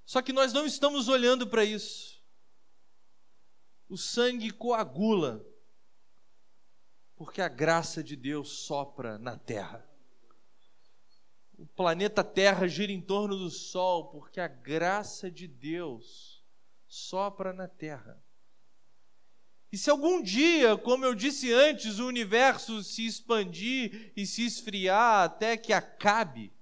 Só 0.04 0.20
que 0.20 0.32
nós 0.32 0.52
não 0.52 0.66
estamos 0.66 1.06
olhando 1.06 1.46
para 1.46 1.64
isso. 1.64 2.20
O 3.88 3.96
sangue 3.96 4.50
coagula, 4.50 5.46
porque 7.14 7.40
a 7.40 7.46
graça 7.46 8.02
de 8.02 8.16
Deus 8.16 8.48
sopra 8.48 9.16
na 9.16 9.38
terra 9.38 9.87
o 11.58 11.66
planeta 11.66 12.22
Terra 12.22 12.68
gira 12.68 12.92
em 12.92 13.00
torno 13.00 13.36
do 13.36 13.50
Sol, 13.50 14.10
porque 14.10 14.40
a 14.40 14.46
graça 14.46 15.28
de 15.28 15.48
Deus 15.48 16.42
sopra 16.86 17.52
na 17.52 17.66
Terra. 17.66 18.22
E 19.70 19.76
se 19.76 19.90
algum 19.90 20.22
dia, 20.22 20.78
como 20.78 21.04
eu 21.04 21.14
disse 21.14 21.52
antes, 21.52 21.98
o 21.98 22.06
universo 22.06 22.82
se 22.82 23.04
expandir 23.04 24.12
e 24.16 24.24
se 24.24 24.46
esfriar 24.46 25.24
até 25.24 25.56
que 25.56 25.72
acabe, 25.72 26.52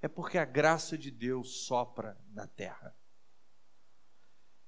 é 0.00 0.08
porque 0.08 0.38
a 0.38 0.44
graça 0.44 0.96
de 0.96 1.10
Deus 1.10 1.66
sopra 1.66 2.18
na 2.32 2.46
terra. 2.46 2.96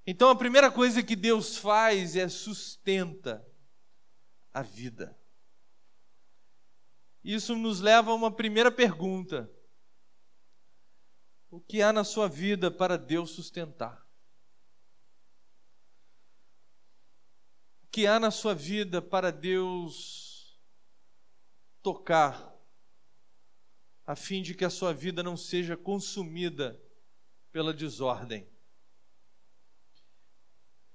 Então 0.06 0.28
a 0.28 0.36
primeira 0.36 0.70
coisa 0.70 1.02
que 1.02 1.16
Deus 1.16 1.56
faz 1.56 2.16
é 2.16 2.28
sustenta 2.28 3.44
a 4.52 4.62
vida. 4.62 5.16
Isso 7.22 7.54
nos 7.54 7.80
leva 7.80 8.10
a 8.10 8.14
uma 8.14 8.30
primeira 8.30 8.70
pergunta: 8.70 9.50
O 11.50 11.60
que 11.60 11.82
há 11.82 11.92
na 11.92 12.04
sua 12.04 12.28
vida 12.28 12.70
para 12.70 12.96
Deus 12.96 13.30
sustentar? 13.30 14.10
que 17.90 18.06
há 18.06 18.20
na 18.20 18.30
sua 18.30 18.54
vida 18.54 19.02
para 19.02 19.32
Deus 19.32 20.58
tocar, 21.82 22.54
a 24.06 24.14
fim 24.14 24.42
de 24.42 24.54
que 24.54 24.64
a 24.64 24.70
sua 24.70 24.92
vida 24.92 25.22
não 25.22 25.36
seja 25.36 25.76
consumida 25.76 26.80
pela 27.50 27.74
desordem? 27.74 28.48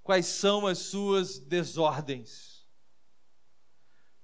Quais 0.02 0.28
são 0.28 0.68
as 0.68 0.78
suas 0.80 1.40
desordens? 1.40 2.66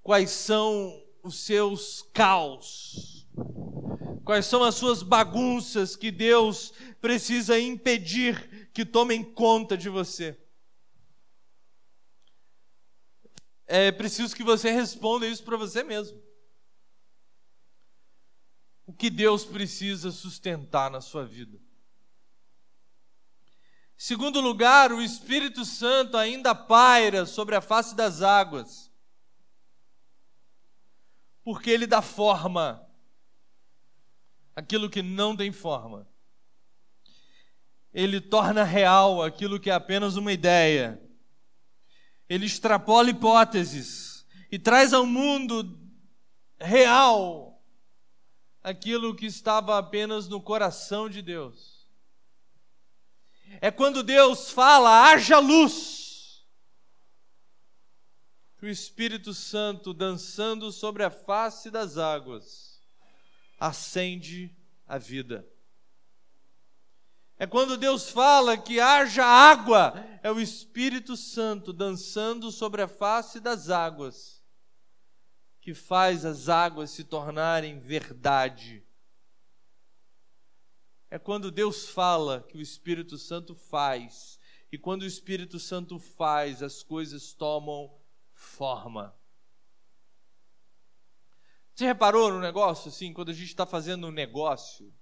Quais 0.02 0.30
são 0.30 1.01
os 1.22 1.40
seus 1.40 2.02
caos? 2.12 3.26
Quais 4.24 4.46
são 4.46 4.62
as 4.62 4.74
suas 4.74 5.02
bagunças 5.02 5.96
que 5.96 6.10
Deus 6.10 6.72
precisa 7.00 7.58
impedir 7.58 8.70
que 8.72 8.84
tomem 8.84 9.22
conta 9.22 9.76
de 9.76 9.88
você? 9.88 10.38
é 13.74 13.90
preciso 13.90 14.36
que 14.36 14.44
você 14.44 14.70
responda 14.70 15.26
isso 15.26 15.42
para 15.42 15.56
você 15.56 15.82
mesmo. 15.82 16.22
O 18.84 18.92
que 18.92 19.08
Deus 19.08 19.46
precisa 19.46 20.10
sustentar 20.10 20.90
na 20.90 21.00
sua 21.00 21.24
vida? 21.24 21.58
Segundo 23.96 24.42
lugar, 24.42 24.92
o 24.92 25.00
Espírito 25.00 25.64
Santo 25.64 26.18
ainda 26.18 26.54
paira 26.54 27.24
sobre 27.24 27.56
a 27.56 27.62
face 27.62 27.96
das 27.96 28.20
águas, 28.20 28.91
porque 31.44 31.70
ele 31.70 31.86
dá 31.86 32.02
forma 32.02 32.86
aquilo 34.54 34.90
que 34.90 35.02
não 35.02 35.36
tem 35.36 35.52
forma. 35.52 36.08
Ele 37.92 38.20
torna 38.20 38.64
real 38.64 39.22
aquilo 39.22 39.60
que 39.60 39.70
é 39.70 39.74
apenas 39.74 40.16
uma 40.16 40.32
ideia 40.32 41.02
ele 42.32 42.46
extrapola 42.46 43.10
hipóteses 43.10 44.26
e 44.50 44.58
traz 44.58 44.94
ao 44.94 45.04
mundo 45.04 45.78
real 46.58 47.62
aquilo 48.62 49.14
que 49.14 49.26
estava 49.26 49.76
apenas 49.76 50.28
no 50.28 50.40
coração 50.40 51.10
de 51.10 51.20
Deus. 51.20 51.86
É 53.60 53.70
quando 53.70 54.02
Deus 54.02 54.50
fala, 54.50 55.10
haja 55.10 55.38
luz, 55.38 56.01
o 58.66 58.70
Espírito 58.70 59.34
Santo, 59.34 59.92
dançando 59.92 60.70
sobre 60.70 61.02
a 61.02 61.10
face 61.10 61.70
das 61.70 61.98
águas, 61.98 62.80
acende 63.58 64.56
a 64.86 64.98
vida. 64.98 65.48
É 67.36 67.46
quando 67.46 67.76
Deus 67.76 68.08
fala 68.08 68.56
que 68.56 68.78
haja 68.78 69.24
água, 69.24 69.94
é 70.22 70.30
o 70.30 70.40
Espírito 70.40 71.16
Santo 71.16 71.72
dançando 71.72 72.52
sobre 72.52 72.82
a 72.82 72.86
face 72.86 73.40
das 73.40 73.68
águas, 73.68 74.40
que 75.60 75.74
faz 75.74 76.24
as 76.24 76.48
águas 76.48 76.90
se 76.90 77.02
tornarem 77.02 77.80
verdade. 77.80 78.86
É 81.10 81.18
quando 81.18 81.50
Deus 81.50 81.88
fala 81.88 82.42
que 82.48 82.56
o 82.56 82.60
Espírito 82.60 83.18
Santo 83.18 83.56
faz, 83.56 84.38
e 84.70 84.78
quando 84.78 85.02
o 85.02 85.06
Espírito 85.06 85.58
Santo 85.58 85.98
faz, 85.98 86.62
as 86.62 86.82
coisas 86.82 87.32
tomam 87.32 88.01
forma. 88.42 89.16
Você 91.74 91.86
reparou 91.86 92.30
no 92.30 92.40
negócio 92.40 92.88
assim, 92.88 93.12
quando 93.12 93.30
a 93.30 93.34
gente 93.34 93.48
está 93.48 93.64
fazendo 93.64 94.08
um 94.08 94.12
negócio? 94.12 94.92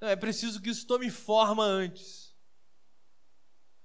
Não, 0.00 0.08
é 0.08 0.16
preciso 0.16 0.60
que 0.60 0.70
isso 0.70 0.86
tome 0.86 1.10
forma 1.10 1.64
antes. 1.64 2.34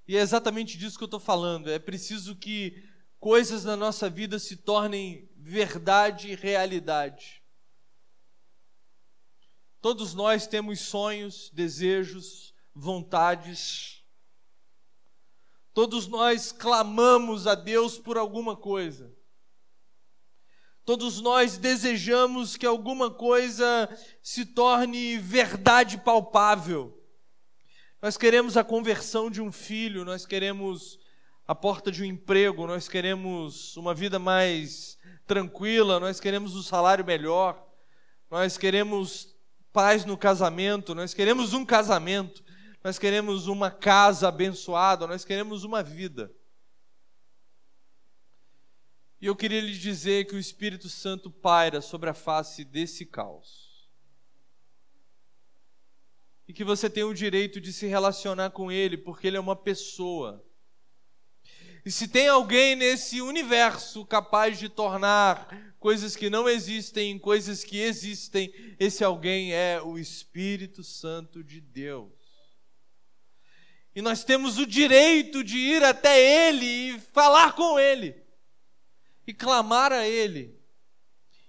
E 0.08 0.18
é 0.18 0.20
exatamente 0.20 0.78
disso 0.78 0.98
que 0.98 1.04
eu 1.04 1.08
estou 1.08 1.20
falando. 1.20 1.70
É 1.70 1.78
preciso 1.78 2.36
que 2.36 2.84
coisas 3.20 3.64
na 3.64 3.78
nossa 3.78 4.10
vida 4.10 4.40
se 4.40 4.58
tornem 4.58 5.30
verdade 5.38 6.32
e 6.32 6.36
realidade. 6.36 7.42
Todos 9.80 10.14
nós 10.14 10.48
temos 10.48 10.80
sonhos, 10.82 11.50
desejos, 11.52 12.54
vontades. 12.74 14.01
Todos 15.74 16.08
nós 16.08 16.52
clamamos 16.52 17.48
a 17.48 17.56
Deus 17.56 17.98
por 17.98 18.18
alguma 18.18 18.56
coisa. 18.56 19.12
Todos 20.84 21.22
nós 21.22 21.58
desejamos 21.58 22.58
que 22.58 22.66
alguma 22.66 23.10
coisa 23.10 23.90
se 24.22 24.46
torne 24.46 25.18
verdade 25.18 25.98
palpável. 25.98 26.98
Nós 28.02 28.18
queremos 28.18 28.58
a 28.58 28.64
conversão 28.64 29.30
de 29.30 29.42
um 29.42 29.52
filho, 29.52 30.04
nós 30.04 30.26
queremos 30.26 31.00
a 31.48 31.54
porta 31.54 31.92
de 31.92 32.02
um 32.02 32.06
emprego, 32.06 32.66
nós 32.66 32.88
queremos 32.88 33.78
uma 33.78 33.94
vida 33.94 34.18
mais 34.18 34.98
tranquila, 35.28 36.00
nós 36.00 36.20
queremos 36.20 36.56
um 36.56 36.64
salário 36.64 37.06
melhor, 37.06 37.64
nós 38.30 38.58
queremos 38.58 39.36
paz 39.72 40.04
no 40.04 40.18
casamento, 40.18 40.96
nós 40.96 41.14
queremos 41.14 41.54
um 41.54 41.64
casamento, 41.64 42.44
nós 42.84 42.98
queremos 42.98 43.48
uma 43.48 43.70
casa 43.70 44.28
abençoada, 44.28 45.06
nós 45.06 45.24
queremos 45.24 45.64
uma 45.64 45.84
vida. 45.84 46.34
E 49.22 49.28
eu 49.28 49.36
queria 49.36 49.62
lhe 49.62 49.78
dizer 49.78 50.26
que 50.26 50.34
o 50.34 50.40
Espírito 50.40 50.90
Santo 50.90 51.30
paira 51.30 51.80
sobre 51.80 52.10
a 52.10 52.14
face 52.14 52.66
desse 52.66 53.06
caos. 53.06 53.88
E 56.48 56.54
que 56.54 56.64
você 56.64 56.90
tem 56.90 57.04
o 57.04 57.14
direito 57.14 57.62
de 57.62 57.72
se 57.72 57.86
relacionar 57.86 58.50
com 58.50 58.72
Ele, 58.72 58.98
porque 58.98 59.28
Ele 59.28 59.38
é 59.38 59.40
uma 59.40 59.56
pessoa. 59.56 60.44
E 61.86 61.92
se 61.92 62.08
tem 62.08 62.28
alguém 62.28 62.76
nesse 62.76 63.22
universo 63.22 64.04
capaz 64.06 64.58
de 64.58 64.68
tornar 64.68 65.76
coisas 65.80 66.16
que 66.16 66.30
não 66.30 66.50
existem 66.50 67.12
em 67.12 67.20
coisas 67.20 67.64
que 67.64 67.78
existem, 67.78 68.52
esse 68.80 69.04
alguém 69.04 69.54
é 69.54 69.80
o 69.82 70.00
Espírito 70.00 70.84
Santo 70.84 71.44
de 71.44 71.62
Deus. 71.62 72.21
E 73.96 74.02
nós 74.02 74.24
temos 74.24 74.58
o 74.58 74.66
direito 74.66 75.44
de 75.44 75.58
ir 75.58 75.84
até 75.84 76.20
Ele 76.48 76.66
e 76.66 77.00
falar 77.00 77.54
com 77.54 77.80
Ele. 77.80 78.16
E 79.28 79.34
clamar 79.34 79.92
a 79.92 80.08
Ele, 80.08 80.60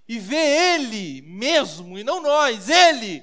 e 0.07 0.19
ver 0.19 0.77
Ele 0.77 1.23
mesmo, 1.23 1.99
e 1.99 2.05
não 2.05 2.21
nós, 2.21 2.69
Ele, 2.69 3.23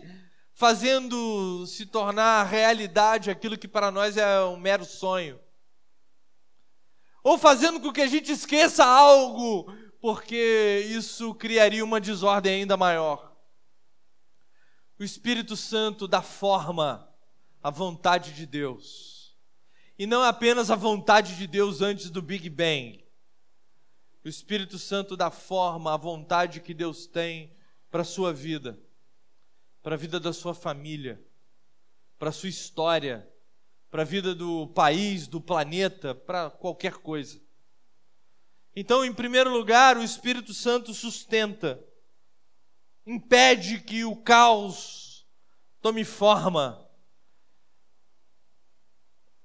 fazendo 0.53 1.65
se 1.67 1.85
tornar 1.85 2.43
realidade 2.43 3.29
aquilo 3.29 3.57
que 3.57 3.67
para 3.67 3.91
nós 3.91 4.17
é 4.17 4.43
um 4.43 4.57
mero 4.57 4.83
sonho, 4.83 5.39
ou 7.23 7.37
fazendo 7.37 7.79
com 7.79 7.93
que 7.93 8.01
a 8.01 8.07
gente 8.07 8.31
esqueça 8.31 8.83
algo, 8.83 9.71
porque 10.01 10.85
isso 10.89 11.33
criaria 11.35 11.83
uma 11.85 12.01
desordem 12.01 12.61
ainda 12.61 12.75
maior. 12.75 13.37
O 14.97 15.03
Espírito 15.03 15.55
Santo 15.55 16.07
dá 16.07 16.21
forma 16.21 17.08
à 17.61 17.69
vontade 17.69 18.33
de 18.33 18.45
Deus. 18.45 19.37
E 19.97 20.05
não 20.05 20.23
apenas 20.23 20.71
a 20.71 20.75
vontade 20.75 21.35
de 21.35 21.45
Deus 21.45 21.81
antes 21.81 22.09
do 22.09 22.21
Big 22.21 22.49
Bang, 22.49 23.05
o 24.23 24.27
Espírito 24.27 24.77
Santo 24.77 25.15
dá 25.15 25.31
forma 25.31 25.93
à 25.93 25.97
vontade 25.97 26.59
que 26.59 26.73
Deus 26.73 27.05
tem 27.07 27.55
para 27.89 28.01
a 28.01 28.05
sua 28.05 28.33
vida, 28.33 28.79
para 29.81 29.95
a 29.95 29.97
vida 29.97 30.19
da 30.19 30.33
sua 30.33 30.53
família, 30.53 31.21
para 32.17 32.29
a 32.29 32.33
sua 32.33 32.49
história, 32.49 33.27
para 33.89 34.03
a 34.03 34.05
vida 34.05 34.35
do 34.35 34.67
país, 34.67 35.27
do 35.27 35.41
planeta, 35.41 36.13
para 36.13 36.49
qualquer 36.49 36.93
coisa. 36.93 37.41
Então, 38.75 39.03
em 39.03 39.13
primeiro 39.13 39.49
lugar, 39.49 39.97
o 39.97 40.03
Espírito 40.03 40.53
Santo 40.53 40.93
sustenta, 40.93 41.83
impede 43.05 43.79
que 43.79 44.05
o 44.05 44.15
caos 44.15 45.25
tome 45.81 46.03
forma. 46.03 46.88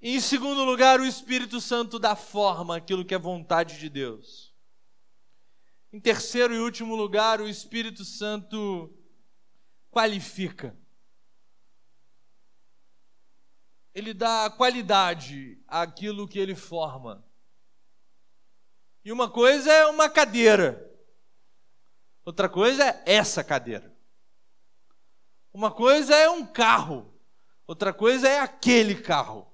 E, 0.05 0.16
em 0.16 0.20
segundo 0.20 0.64
lugar, 0.64 1.00
o 1.00 1.07
Espírito 1.07 1.62
Santo 1.62 1.98
dá 1.98 2.14
forma 2.14 2.76
àquilo 2.76 3.07
que 3.07 3.14
é 3.14 3.18
vontade 3.18 3.78
de 3.78 3.88
Deus. 3.88 4.55
Em 5.90 5.98
terceiro 5.98 6.55
e 6.55 6.59
último 6.59 6.94
lugar, 6.94 7.40
o 7.40 7.48
Espírito 7.48 8.05
Santo 8.05 8.94
qualifica. 9.90 10.76
Ele 13.94 14.12
dá 14.12 14.50
qualidade 14.50 15.59
àquilo 15.66 16.28
que 16.28 16.38
ele 16.38 16.55
forma. 16.55 17.24
E 19.02 19.11
uma 19.11 19.30
coisa 19.30 19.72
é 19.72 19.86
uma 19.86 20.11
cadeira. 20.11 20.86
Outra 22.26 22.46
coisa 22.46 22.84
é 22.84 23.02
essa 23.07 23.42
cadeira. 23.42 23.90
Uma 25.50 25.70
coisa 25.70 26.14
é 26.14 26.28
um 26.28 26.44
carro. 26.44 27.18
Outra 27.66 27.90
coisa 27.90 28.28
é 28.28 28.40
aquele 28.40 29.00
carro. 29.00 29.53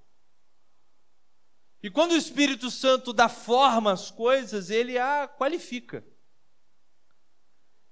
E 1.82 1.90
quando 1.90 2.12
o 2.12 2.16
Espírito 2.16 2.70
Santo 2.70 3.12
dá 3.12 3.28
forma 3.28 3.92
às 3.92 4.10
coisas, 4.10 4.68
ele 4.68 4.98
a 4.98 5.26
qualifica. 5.26 6.04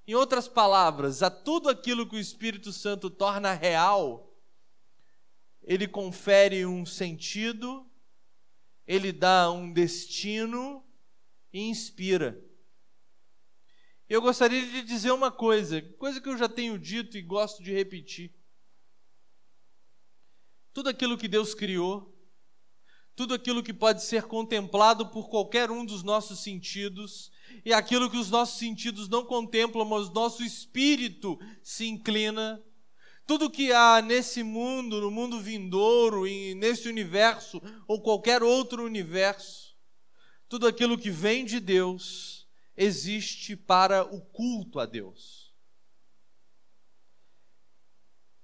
Em 0.06 0.14
outras 0.14 0.46
palavras, 0.46 1.22
a 1.22 1.30
tudo 1.30 1.68
aquilo 1.68 2.08
que 2.08 2.16
o 2.16 2.20
Espírito 2.20 2.72
Santo 2.72 3.08
torna 3.08 3.52
real, 3.52 4.34
ele 5.62 5.86
confere 5.86 6.64
um 6.64 6.84
sentido, 6.84 7.86
ele 8.86 9.12
dá 9.12 9.50
um 9.50 9.70
destino 9.70 10.84
e 11.52 11.60
inspira. 11.68 12.42
Eu 14.08 14.22
gostaria 14.22 14.64
de 14.64 14.82
dizer 14.82 15.10
uma 15.10 15.30
coisa, 15.30 15.82
coisa 15.98 16.20
que 16.20 16.28
eu 16.28 16.38
já 16.38 16.48
tenho 16.48 16.78
dito 16.78 17.18
e 17.18 17.22
gosto 17.22 17.62
de 17.62 17.72
repetir. 17.72 18.34
Tudo 20.72 20.88
aquilo 20.88 21.18
que 21.18 21.28
Deus 21.28 21.54
criou, 21.54 22.17
tudo 23.18 23.34
aquilo 23.34 23.64
que 23.64 23.74
pode 23.74 24.04
ser 24.04 24.28
contemplado 24.28 25.08
por 25.08 25.28
qualquer 25.28 25.72
um 25.72 25.84
dos 25.84 26.04
nossos 26.04 26.38
sentidos, 26.38 27.32
e 27.64 27.72
aquilo 27.72 28.08
que 28.08 28.16
os 28.16 28.30
nossos 28.30 28.60
sentidos 28.60 29.08
não 29.08 29.24
contemplam, 29.24 29.84
mas 29.84 30.08
nosso 30.10 30.44
espírito 30.44 31.36
se 31.60 31.88
inclina, 31.88 32.62
tudo 33.26 33.50
que 33.50 33.72
há 33.72 34.00
nesse 34.00 34.44
mundo, 34.44 35.00
no 35.00 35.10
mundo 35.10 35.40
vindouro, 35.40 36.28
e 36.28 36.54
nesse 36.54 36.88
universo 36.88 37.60
ou 37.88 38.00
qualquer 38.00 38.40
outro 38.40 38.84
universo, 38.84 39.76
tudo 40.48 40.68
aquilo 40.68 40.96
que 40.96 41.10
vem 41.10 41.44
de 41.44 41.58
Deus, 41.58 42.46
existe 42.76 43.56
para 43.56 44.04
o 44.04 44.20
culto 44.20 44.78
a 44.78 44.86
Deus. 44.86 45.52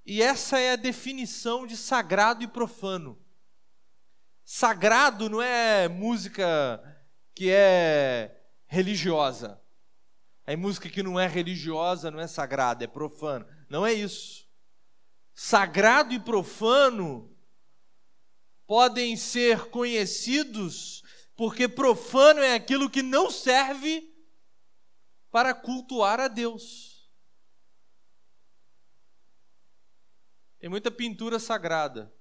E 0.04 0.20
essa 0.20 0.58
é 0.58 0.72
a 0.72 0.76
definição 0.76 1.64
de 1.64 1.76
sagrado 1.76 2.42
e 2.42 2.48
profano. 2.48 3.23
Sagrado 4.44 5.30
não 5.30 5.40
é 5.40 5.88
música 5.88 6.82
que 7.34 7.50
é 7.50 8.40
religiosa. 8.66 9.60
É 10.46 10.54
música 10.54 10.90
que 10.90 11.02
não 11.02 11.18
é 11.18 11.26
religiosa, 11.26 12.10
não 12.10 12.20
é 12.20 12.26
sagrada, 12.26 12.84
é 12.84 12.86
profano. 12.86 13.46
Não 13.68 13.86
é 13.86 13.92
isso. 13.92 14.46
Sagrado 15.32 16.12
e 16.12 16.20
profano 16.20 17.34
podem 18.66 19.16
ser 19.16 19.70
conhecidos 19.70 21.02
porque 21.36 21.66
profano 21.66 22.40
é 22.40 22.54
aquilo 22.54 22.90
que 22.90 23.02
não 23.02 23.30
serve 23.30 24.12
para 25.30 25.52
cultuar 25.52 26.20
a 26.20 26.28
Deus. 26.28 27.10
Tem 30.58 30.70
muita 30.70 30.90
pintura 30.90 31.38
sagrada. 31.38 32.14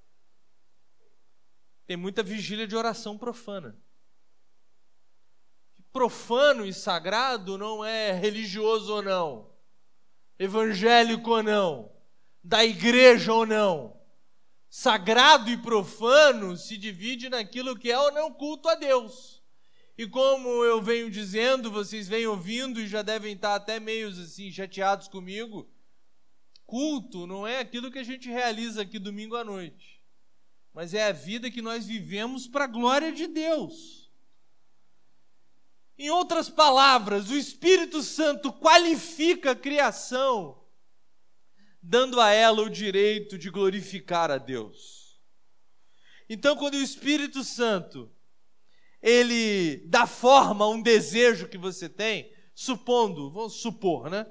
Tem 1.85 1.97
muita 1.97 2.23
vigília 2.23 2.67
de 2.67 2.75
oração 2.75 3.17
profana. 3.17 3.77
Profano 5.91 6.65
e 6.65 6.73
sagrado 6.73 7.57
não 7.57 7.85
é 7.85 8.11
religioso 8.11 8.93
ou 8.93 9.01
não, 9.03 9.51
evangélico 10.39 11.29
ou 11.29 11.43
não, 11.43 11.91
da 12.43 12.65
igreja 12.65 13.31
ou 13.31 13.45
não. 13.45 14.01
Sagrado 14.69 15.51
e 15.51 15.57
profano 15.57 16.57
se 16.57 16.77
divide 16.77 17.29
naquilo 17.29 17.77
que 17.77 17.91
é 17.91 17.99
ou 17.99 18.11
não 18.11 18.33
culto 18.33 18.67
a 18.67 18.73
Deus. 18.73 19.43
E 19.95 20.07
como 20.07 20.49
eu 20.63 20.81
venho 20.81 21.11
dizendo, 21.11 21.69
vocês 21.69 22.07
vêm 22.07 22.25
ouvindo 22.25 22.81
e 22.81 22.87
já 22.87 23.03
devem 23.03 23.35
estar 23.35 23.53
até 23.53 23.79
meio 23.79 24.09
assim 24.09 24.51
chateados 24.51 25.07
comigo. 25.07 25.69
Culto 26.65 27.27
não 27.27 27.45
é 27.45 27.59
aquilo 27.59 27.91
que 27.91 27.99
a 27.99 28.03
gente 28.03 28.27
realiza 28.29 28.81
aqui 28.81 28.97
domingo 28.97 29.35
à 29.35 29.43
noite, 29.43 29.92
mas 30.73 30.93
é 30.93 31.05
a 31.07 31.11
vida 31.11 31.51
que 31.51 31.61
nós 31.61 31.85
vivemos 31.85 32.47
para 32.47 32.63
a 32.63 32.67
glória 32.67 33.11
de 33.11 33.27
Deus. 33.27 34.11
Em 35.97 36.09
outras 36.09 36.49
palavras, 36.49 37.29
o 37.29 37.37
Espírito 37.37 38.01
Santo 38.01 38.51
qualifica 38.51 39.51
a 39.51 39.55
criação, 39.55 40.65
dando 41.81 42.19
a 42.19 42.31
ela 42.31 42.63
o 42.63 42.69
direito 42.69 43.37
de 43.37 43.51
glorificar 43.51 44.31
a 44.31 44.37
Deus. 44.37 45.21
Então, 46.27 46.55
quando 46.55 46.73
o 46.73 46.81
Espírito 46.81 47.43
Santo 47.43 48.11
ele 49.01 49.85
dá 49.87 50.07
forma 50.07 50.63
a 50.63 50.69
um 50.69 50.81
desejo 50.81 51.49
que 51.49 51.57
você 51.57 51.89
tem, 51.89 52.33
supondo, 52.55 53.29
vamos 53.29 53.55
supor, 53.55 54.09
né? 54.09 54.25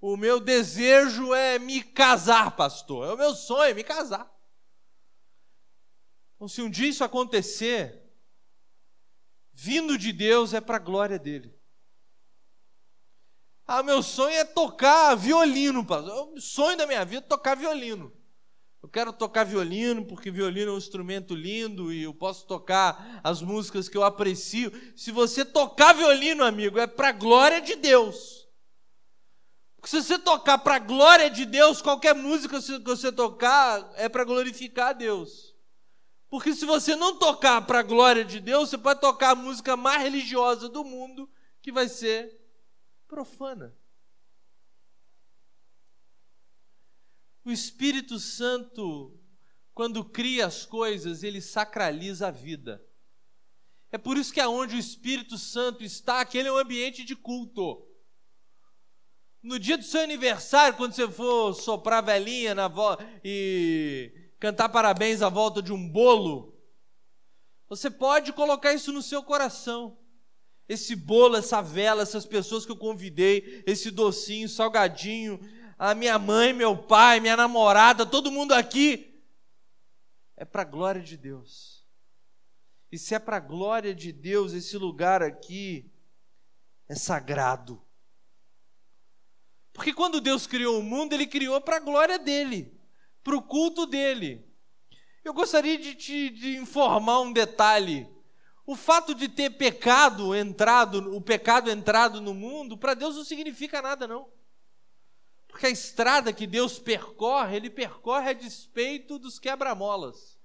O 0.00 0.16
meu 0.16 0.40
desejo 0.40 1.32
é 1.32 1.58
me 1.58 1.82
casar, 1.82 2.56
pastor. 2.56 3.06
É 3.06 3.12
o 3.12 3.16
meu 3.16 3.34
sonho, 3.34 3.74
me 3.74 3.84
casar. 3.84 4.28
Então, 6.38 6.46
se 6.46 6.62
um 6.62 6.70
dia 6.70 6.88
isso 6.88 7.02
acontecer, 7.02 8.00
vindo 9.52 9.98
de 9.98 10.12
Deus 10.12 10.54
é 10.54 10.60
para 10.60 10.76
a 10.76 10.80
glória 10.80 11.18
dele. 11.18 11.52
Ah, 13.66 13.82
meu 13.82 14.04
sonho 14.04 14.36
é 14.36 14.44
tocar 14.44 15.16
violino, 15.16 15.84
pastor. 15.84 16.32
O 16.32 16.40
sonho 16.40 16.78
da 16.78 16.86
minha 16.86 17.04
vida 17.04 17.26
é 17.26 17.28
tocar 17.28 17.56
violino. 17.56 18.16
Eu 18.80 18.88
quero 18.88 19.12
tocar 19.12 19.42
violino, 19.42 20.06
porque 20.06 20.30
violino 20.30 20.70
é 20.70 20.74
um 20.74 20.78
instrumento 20.78 21.34
lindo 21.34 21.92
e 21.92 22.04
eu 22.04 22.14
posso 22.14 22.46
tocar 22.46 23.20
as 23.24 23.42
músicas 23.42 23.88
que 23.88 23.96
eu 23.96 24.04
aprecio. 24.04 24.70
Se 24.96 25.10
você 25.10 25.44
tocar 25.44 25.92
violino, 25.92 26.44
amigo, 26.44 26.78
é 26.78 26.86
para 26.86 27.08
a 27.08 27.12
glória 27.12 27.60
de 27.60 27.74
Deus. 27.74 28.48
Porque 29.74 29.90
se 29.90 30.00
você 30.00 30.20
tocar 30.20 30.58
para 30.58 30.76
a 30.76 30.78
glória 30.78 31.28
de 31.28 31.44
Deus, 31.44 31.82
qualquer 31.82 32.14
música 32.14 32.62
que 32.62 32.78
você 32.78 33.10
tocar 33.10 33.92
é 33.96 34.08
para 34.08 34.22
glorificar 34.22 34.90
a 34.90 34.92
Deus. 34.92 35.57
Porque 36.30 36.54
se 36.54 36.66
você 36.66 36.94
não 36.94 37.18
tocar 37.18 37.62
para 37.62 37.80
a 37.80 37.82
glória 37.82 38.24
de 38.24 38.38
Deus, 38.38 38.68
você 38.68 38.78
pode 38.78 39.00
tocar 39.00 39.30
a 39.30 39.34
música 39.34 39.76
mais 39.76 40.02
religiosa 40.02 40.68
do 40.68 40.84
mundo, 40.84 41.28
que 41.62 41.72
vai 41.72 41.88
ser 41.88 42.38
profana. 43.06 43.74
O 47.44 47.50
Espírito 47.50 48.18
Santo, 48.18 49.18
quando 49.72 50.04
cria 50.04 50.46
as 50.46 50.66
coisas, 50.66 51.22
ele 51.22 51.40
sacraliza 51.40 52.28
a 52.28 52.30
vida. 52.30 52.84
É 53.90 53.96
por 53.96 54.18
isso 54.18 54.34
que 54.34 54.40
aonde 54.40 54.76
o 54.76 54.78
Espírito 54.78 55.38
Santo 55.38 55.82
está, 55.82 56.20
aquele 56.20 56.48
é 56.48 56.52
um 56.52 56.58
ambiente 56.58 57.04
de 57.04 57.16
culto. 57.16 57.86
No 59.42 59.58
dia 59.58 59.78
do 59.78 59.84
seu 59.84 60.02
aniversário, 60.02 60.76
quando 60.76 60.92
você 60.92 61.08
for 61.08 61.54
soprar 61.54 62.02
velhinha 62.02 62.54
na 62.54 62.68
vo... 62.68 62.98
e 63.24 64.27
cantar 64.38 64.68
parabéns 64.68 65.22
à 65.22 65.28
volta 65.28 65.60
de 65.62 65.72
um 65.72 65.88
bolo, 65.88 66.58
você 67.68 67.90
pode 67.90 68.32
colocar 68.32 68.72
isso 68.72 68.92
no 68.92 69.02
seu 69.02 69.22
coração. 69.22 69.98
Esse 70.68 70.94
bolo, 70.94 71.36
essa 71.36 71.62
vela, 71.62 72.02
essas 72.02 72.26
pessoas 72.26 72.64
que 72.64 72.72
eu 72.72 72.76
convidei, 72.76 73.62
esse 73.66 73.90
docinho, 73.90 74.48
salgadinho, 74.48 75.40
a 75.78 75.94
minha 75.94 76.18
mãe, 76.18 76.52
meu 76.52 76.76
pai, 76.76 77.20
minha 77.20 77.36
namorada, 77.36 78.04
todo 78.04 78.30
mundo 78.30 78.52
aqui, 78.52 79.22
é 80.36 80.44
para 80.44 80.62
a 80.62 80.66
glória 80.66 81.02
de 81.02 81.16
Deus. 81.16 81.86
E 82.90 82.98
se 82.98 83.14
é 83.14 83.18
para 83.18 83.36
a 83.36 83.40
glória 83.40 83.94
de 83.94 84.12
Deus, 84.12 84.52
esse 84.52 84.76
lugar 84.78 85.22
aqui 85.22 85.90
é 86.88 86.94
sagrado. 86.94 87.82
Porque 89.72 89.92
quando 89.92 90.20
Deus 90.20 90.46
criou 90.46 90.80
o 90.80 90.82
mundo, 90.82 91.12
Ele 91.12 91.26
criou 91.26 91.60
para 91.60 91.76
a 91.76 91.80
glória 91.80 92.18
dele, 92.18 92.77
para 93.28 93.36
o 93.36 93.42
culto 93.42 93.84
dele. 93.84 94.42
Eu 95.22 95.34
gostaria 95.34 95.76
de 95.76 95.94
te 95.94 96.30
de 96.30 96.56
informar 96.56 97.20
um 97.20 97.30
detalhe. 97.30 98.08
O 98.64 98.74
fato 98.74 99.14
de 99.14 99.28
ter 99.28 99.50
pecado 99.50 100.34
entrado, 100.34 101.14
o 101.14 101.20
pecado 101.20 101.70
entrado 101.70 102.22
no 102.22 102.32
mundo, 102.32 102.78
para 102.78 102.94
Deus 102.94 103.16
não 103.16 103.24
significa 103.24 103.82
nada, 103.82 104.06
não. 104.06 104.32
Porque 105.46 105.66
a 105.66 105.70
estrada 105.70 106.32
que 106.32 106.46
Deus 106.46 106.78
percorre, 106.78 107.56
Ele 107.56 107.68
percorre 107.68 108.30
a 108.30 108.32
despeito 108.32 109.18
dos 109.18 109.38
quebra-molas. 109.38 110.38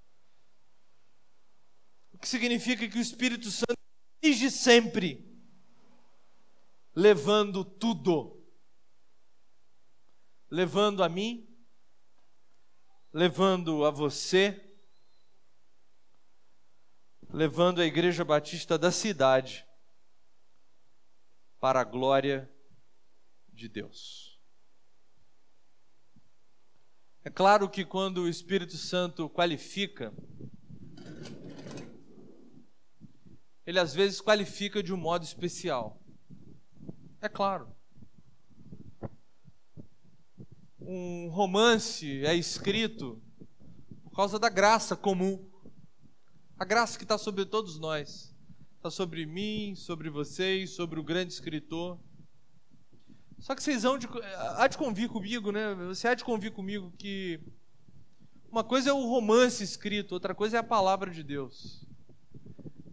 O 2.12 2.18
que 2.18 2.28
significa 2.28 2.86
que 2.86 2.98
o 2.98 3.02
Espírito 3.02 3.50
Santo 3.50 3.78
dirige 4.22 4.52
sempre, 4.52 5.26
levando 6.94 7.64
tudo. 7.64 8.44
Levando 10.50 11.02
a 11.02 11.08
mim, 11.08 11.53
levando 13.14 13.86
a 13.86 13.92
você, 13.92 14.60
levando 17.30 17.80
a 17.80 17.86
Igreja 17.86 18.26
Batista 18.26 18.78
da 18.78 18.92
cidade 18.92 19.66
para 21.60 21.82
a 21.82 21.84
glória 21.84 22.52
de 23.50 23.70
Deus. 23.70 24.42
É 27.24 27.30
claro 27.30 27.70
que 27.70 27.86
quando 27.86 28.24
o 28.24 28.28
Espírito 28.28 28.76
Santo 28.76 29.30
qualifica, 29.30 30.12
ele 33.66 33.80
às 33.80 33.94
vezes 33.94 34.20
qualifica 34.20 34.82
de 34.82 34.92
um 34.92 34.98
modo 34.98 35.24
especial. 35.24 36.02
É 37.22 37.30
claro. 37.30 37.73
Um 40.86 41.30
romance 41.30 42.26
é 42.26 42.36
escrito 42.36 43.22
por 44.04 44.12
causa 44.18 44.38
da 44.38 44.50
graça 44.50 44.98
comum. 44.98 45.50
A 46.60 46.66
graça 46.66 46.98
que 46.98 47.06
está 47.06 47.18
sobre 47.18 47.46
todos 47.46 47.80
nós. 47.80 48.36
Está 48.76 48.92
sobre 48.92 49.26
mim, 49.26 49.76
sobre 49.76 50.10
vocês, 50.10 50.72
sobre 50.72 51.00
o 51.00 51.04
grande 51.04 51.32
escritor. 51.32 51.98
Só 53.40 53.56
que 53.56 53.64
vocês 53.64 53.84
vão 53.84 53.98
de, 53.98 54.08
há 54.58 54.68
de 54.68 54.78
convir 54.78 55.08
comigo, 55.08 55.54
né? 55.54 55.74
Você 55.88 56.08
há 56.10 56.14
de 56.14 56.24
convir 56.24 56.52
comigo 56.52 56.92
que 56.98 57.40
uma 58.52 58.64
coisa 58.64 58.90
é 58.90 58.94
o 58.94 59.08
romance 59.08 59.64
escrito, 59.64 60.12
outra 60.12 60.36
coisa 60.36 60.58
é 60.58 60.60
a 60.60 60.64
palavra 60.64 61.10
de 61.10 61.24
Deus. 61.24 61.86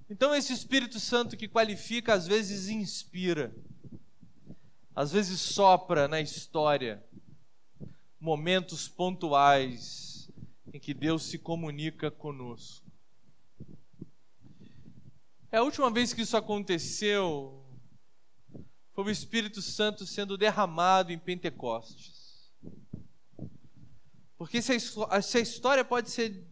Então, 0.08 0.34
esse 0.34 0.52
Espírito 0.52 1.00
Santo 1.00 1.36
que 1.36 1.48
qualifica, 1.48 2.14
às 2.14 2.26
vezes 2.26 2.68
inspira, 2.68 3.54
às 4.94 5.10
vezes 5.10 5.40
sopra 5.40 6.06
na 6.06 6.20
história, 6.20 7.04
momentos 8.20 8.86
pontuais 8.86 10.30
em 10.72 10.78
que 10.78 10.92
Deus 10.92 11.24
se 11.24 11.38
comunica 11.38 12.10
conosco. 12.10 12.90
É 15.50 15.56
a 15.56 15.62
última 15.62 15.90
vez 15.90 16.12
que 16.12 16.22
isso 16.22 16.36
aconteceu 16.36 17.60
foi 18.92 19.04
o 19.04 19.10
Espírito 19.10 19.62
Santo 19.62 20.06
sendo 20.06 20.36
derramado 20.36 21.10
em 21.10 21.18
Pentecostes. 21.18 22.52
Porque 24.36 24.60
se 24.62 24.72
a, 25.08 25.40
história 25.40 25.84
pode 25.84 26.10
ser 26.10 26.46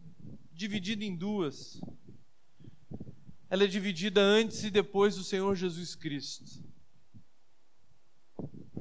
dividida 0.51 1.03
em 1.03 1.15
duas, 1.15 1.79
ela 3.49 3.63
é 3.63 3.67
dividida 3.67 4.21
antes 4.21 4.63
e 4.63 4.69
depois 4.69 5.15
do 5.15 5.23
Senhor 5.23 5.55
Jesus 5.55 5.95
Cristo. 5.95 6.68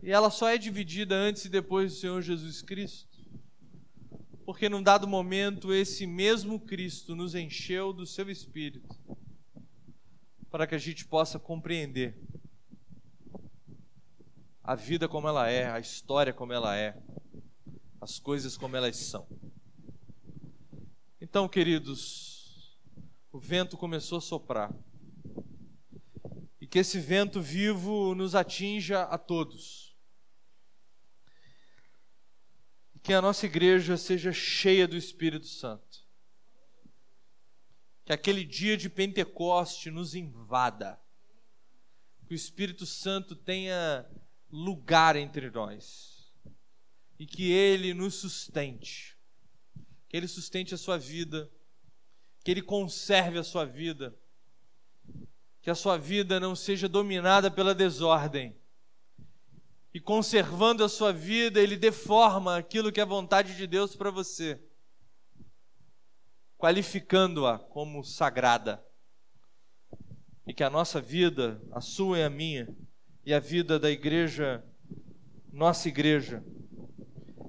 E 0.09 0.11
ela 0.11 0.31
só 0.31 0.49
é 0.49 0.57
dividida 0.57 1.15
antes 1.15 1.45
e 1.45 1.51
depois 1.51 1.93
do 1.93 2.01
Senhor 2.01 2.23
Jesus 2.23 2.63
Cristo, 2.63 3.15
porque 4.47 4.67
num 4.67 4.83
dado 4.83 5.07
momento 5.07 5.71
esse 5.71 6.07
mesmo 6.07 6.59
Cristo 6.59 7.15
nos 7.15 7.35
encheu 7.35 7.93
do 7.93 8.07
seu 8.07 8.31
Espírito, 8.31 8.89
para 10.51 10.67
que 10.67 10.75
a 10.75 10.79
gente 10.79 11.05
possa 11.05 11.39
compreender 11.39 12.19
a 14.65 14.75
vida 14.75 15.07
como 15.07 15.29
ela 15.29 15.47
é, 15.51 15.71
a 15.71 15.79
história 15.79 16.33
como 16.33 16.55
ela 16.55 16.75
é 16.75 16.99
as 18.01 18.19
coisas 18.19 18.57
como 18.57 18.77
elas 18.79 18.97
são. 18.97 19.29
Então, 21.21 21.47
queridos, 21.47 22.81
o 23.31 23.39
vento 23.39 23.77
começou 23.77 24.17
a 24.17 24.23
soprar. 24.23 24.75
E 26.59 26.67
que 26.67 26.79
esse 26.79 26.99
vento 26.99 27.43
vivo 27.43 28.15
nos 28.15 28.35
atinja 28.35 29.03
a 29.03 29.19
todos. 29.19 29.87
E 32.98 32.98
que 33.09 33.15
a 33.15 33.23
nossa 33.23 33.47
igreja 33.47 33.97
seja 33.97 34.35
cheia 34.35 34.87
do 34.87 34.95
Espírito 34.95 35.47
Santo. 35.47 36.05
Que 38.05 38.13
aquele 38.13 38.45
dia 38.45 38.77
de 38.77 38.91
Pentecoste 38.91 39.91
nos 39.91 40.15
invada. 40.15 41.01
Que 42.27 42.35
o 42.35 42.37
Espírito 42.37 42.85
Santo 42.85 43.35
tenha 43.35 44.07
lugar 44.51 45.17
entre 45.17 45.51
nós 45.51 46.31
e 47.19 47.25
que 47.25 47.51
Ele 47.51 47.95
nos 47.95 48.17
sustente, 48.17 49.17
que 50.07 50.15
Ele 50.15 50.29
sustente 50.29 50.75
a 50.75 50.79
sua 50.79 50.99
vida, 50.99 51.51
que 52.45 52.51
Ele 52.51 52.61
conserve 52.61 53.39
a 53.39 53.43
sua 53.43 53.65
vida, 53.65 54.15
que 55.63 55.71
a 55.71 55.75
sua 55.75 55.97
vida 55.97 56.39
não 56.39 56.55
seja 56.55 56.87
dominada 56.87 57.51
pela 57.51 57.75
desordem. 57.75 58.55
E 59.99 60.01
conservando 60.01 60.85
a 60.85 60.89
sua 60.89 61.13
vida, 61.13 61.61
Ele 61.61 61.77
deforma 61.77 62.57
aquilo 62.57 62.93
que 62.93 63.01
é 63.01 63.05
vontade 63.05 63.57
de 63.57 63.67
Deus 63.67 63.97
para 63.97 64.13
você, 64.13 64.63
qualificando-a 66.57 67.59
como 67.59 68.05
sagrada. 68.05 68.81
E 70.47 70.55
que 70.55 70.63
a 70.63 70.71
nossa 70.71 71.01
vida, 71.01 71.61
a 71.73 71.81
sua 71.81 72.21
e 72.21 72.23
a 72.23 72.31
minha, 72.31 72.69
e 73.27 73.35
a 73.35 73.41
vida 73.41 73.77
da 73.77 73.91
igreja, 73.91 74.65
nossa 75.53 75.89
igreja, 75.89 76.45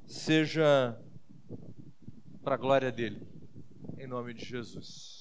seja 0.08 1.00
para 2.44 2.56
a 2.56 2.58
glória 2.58 2.92
dele, 2.92 3.22
em 4.00 4.08
nome 4.08 4.34
de 4.34 4.44
Jesus. 4.44 5.19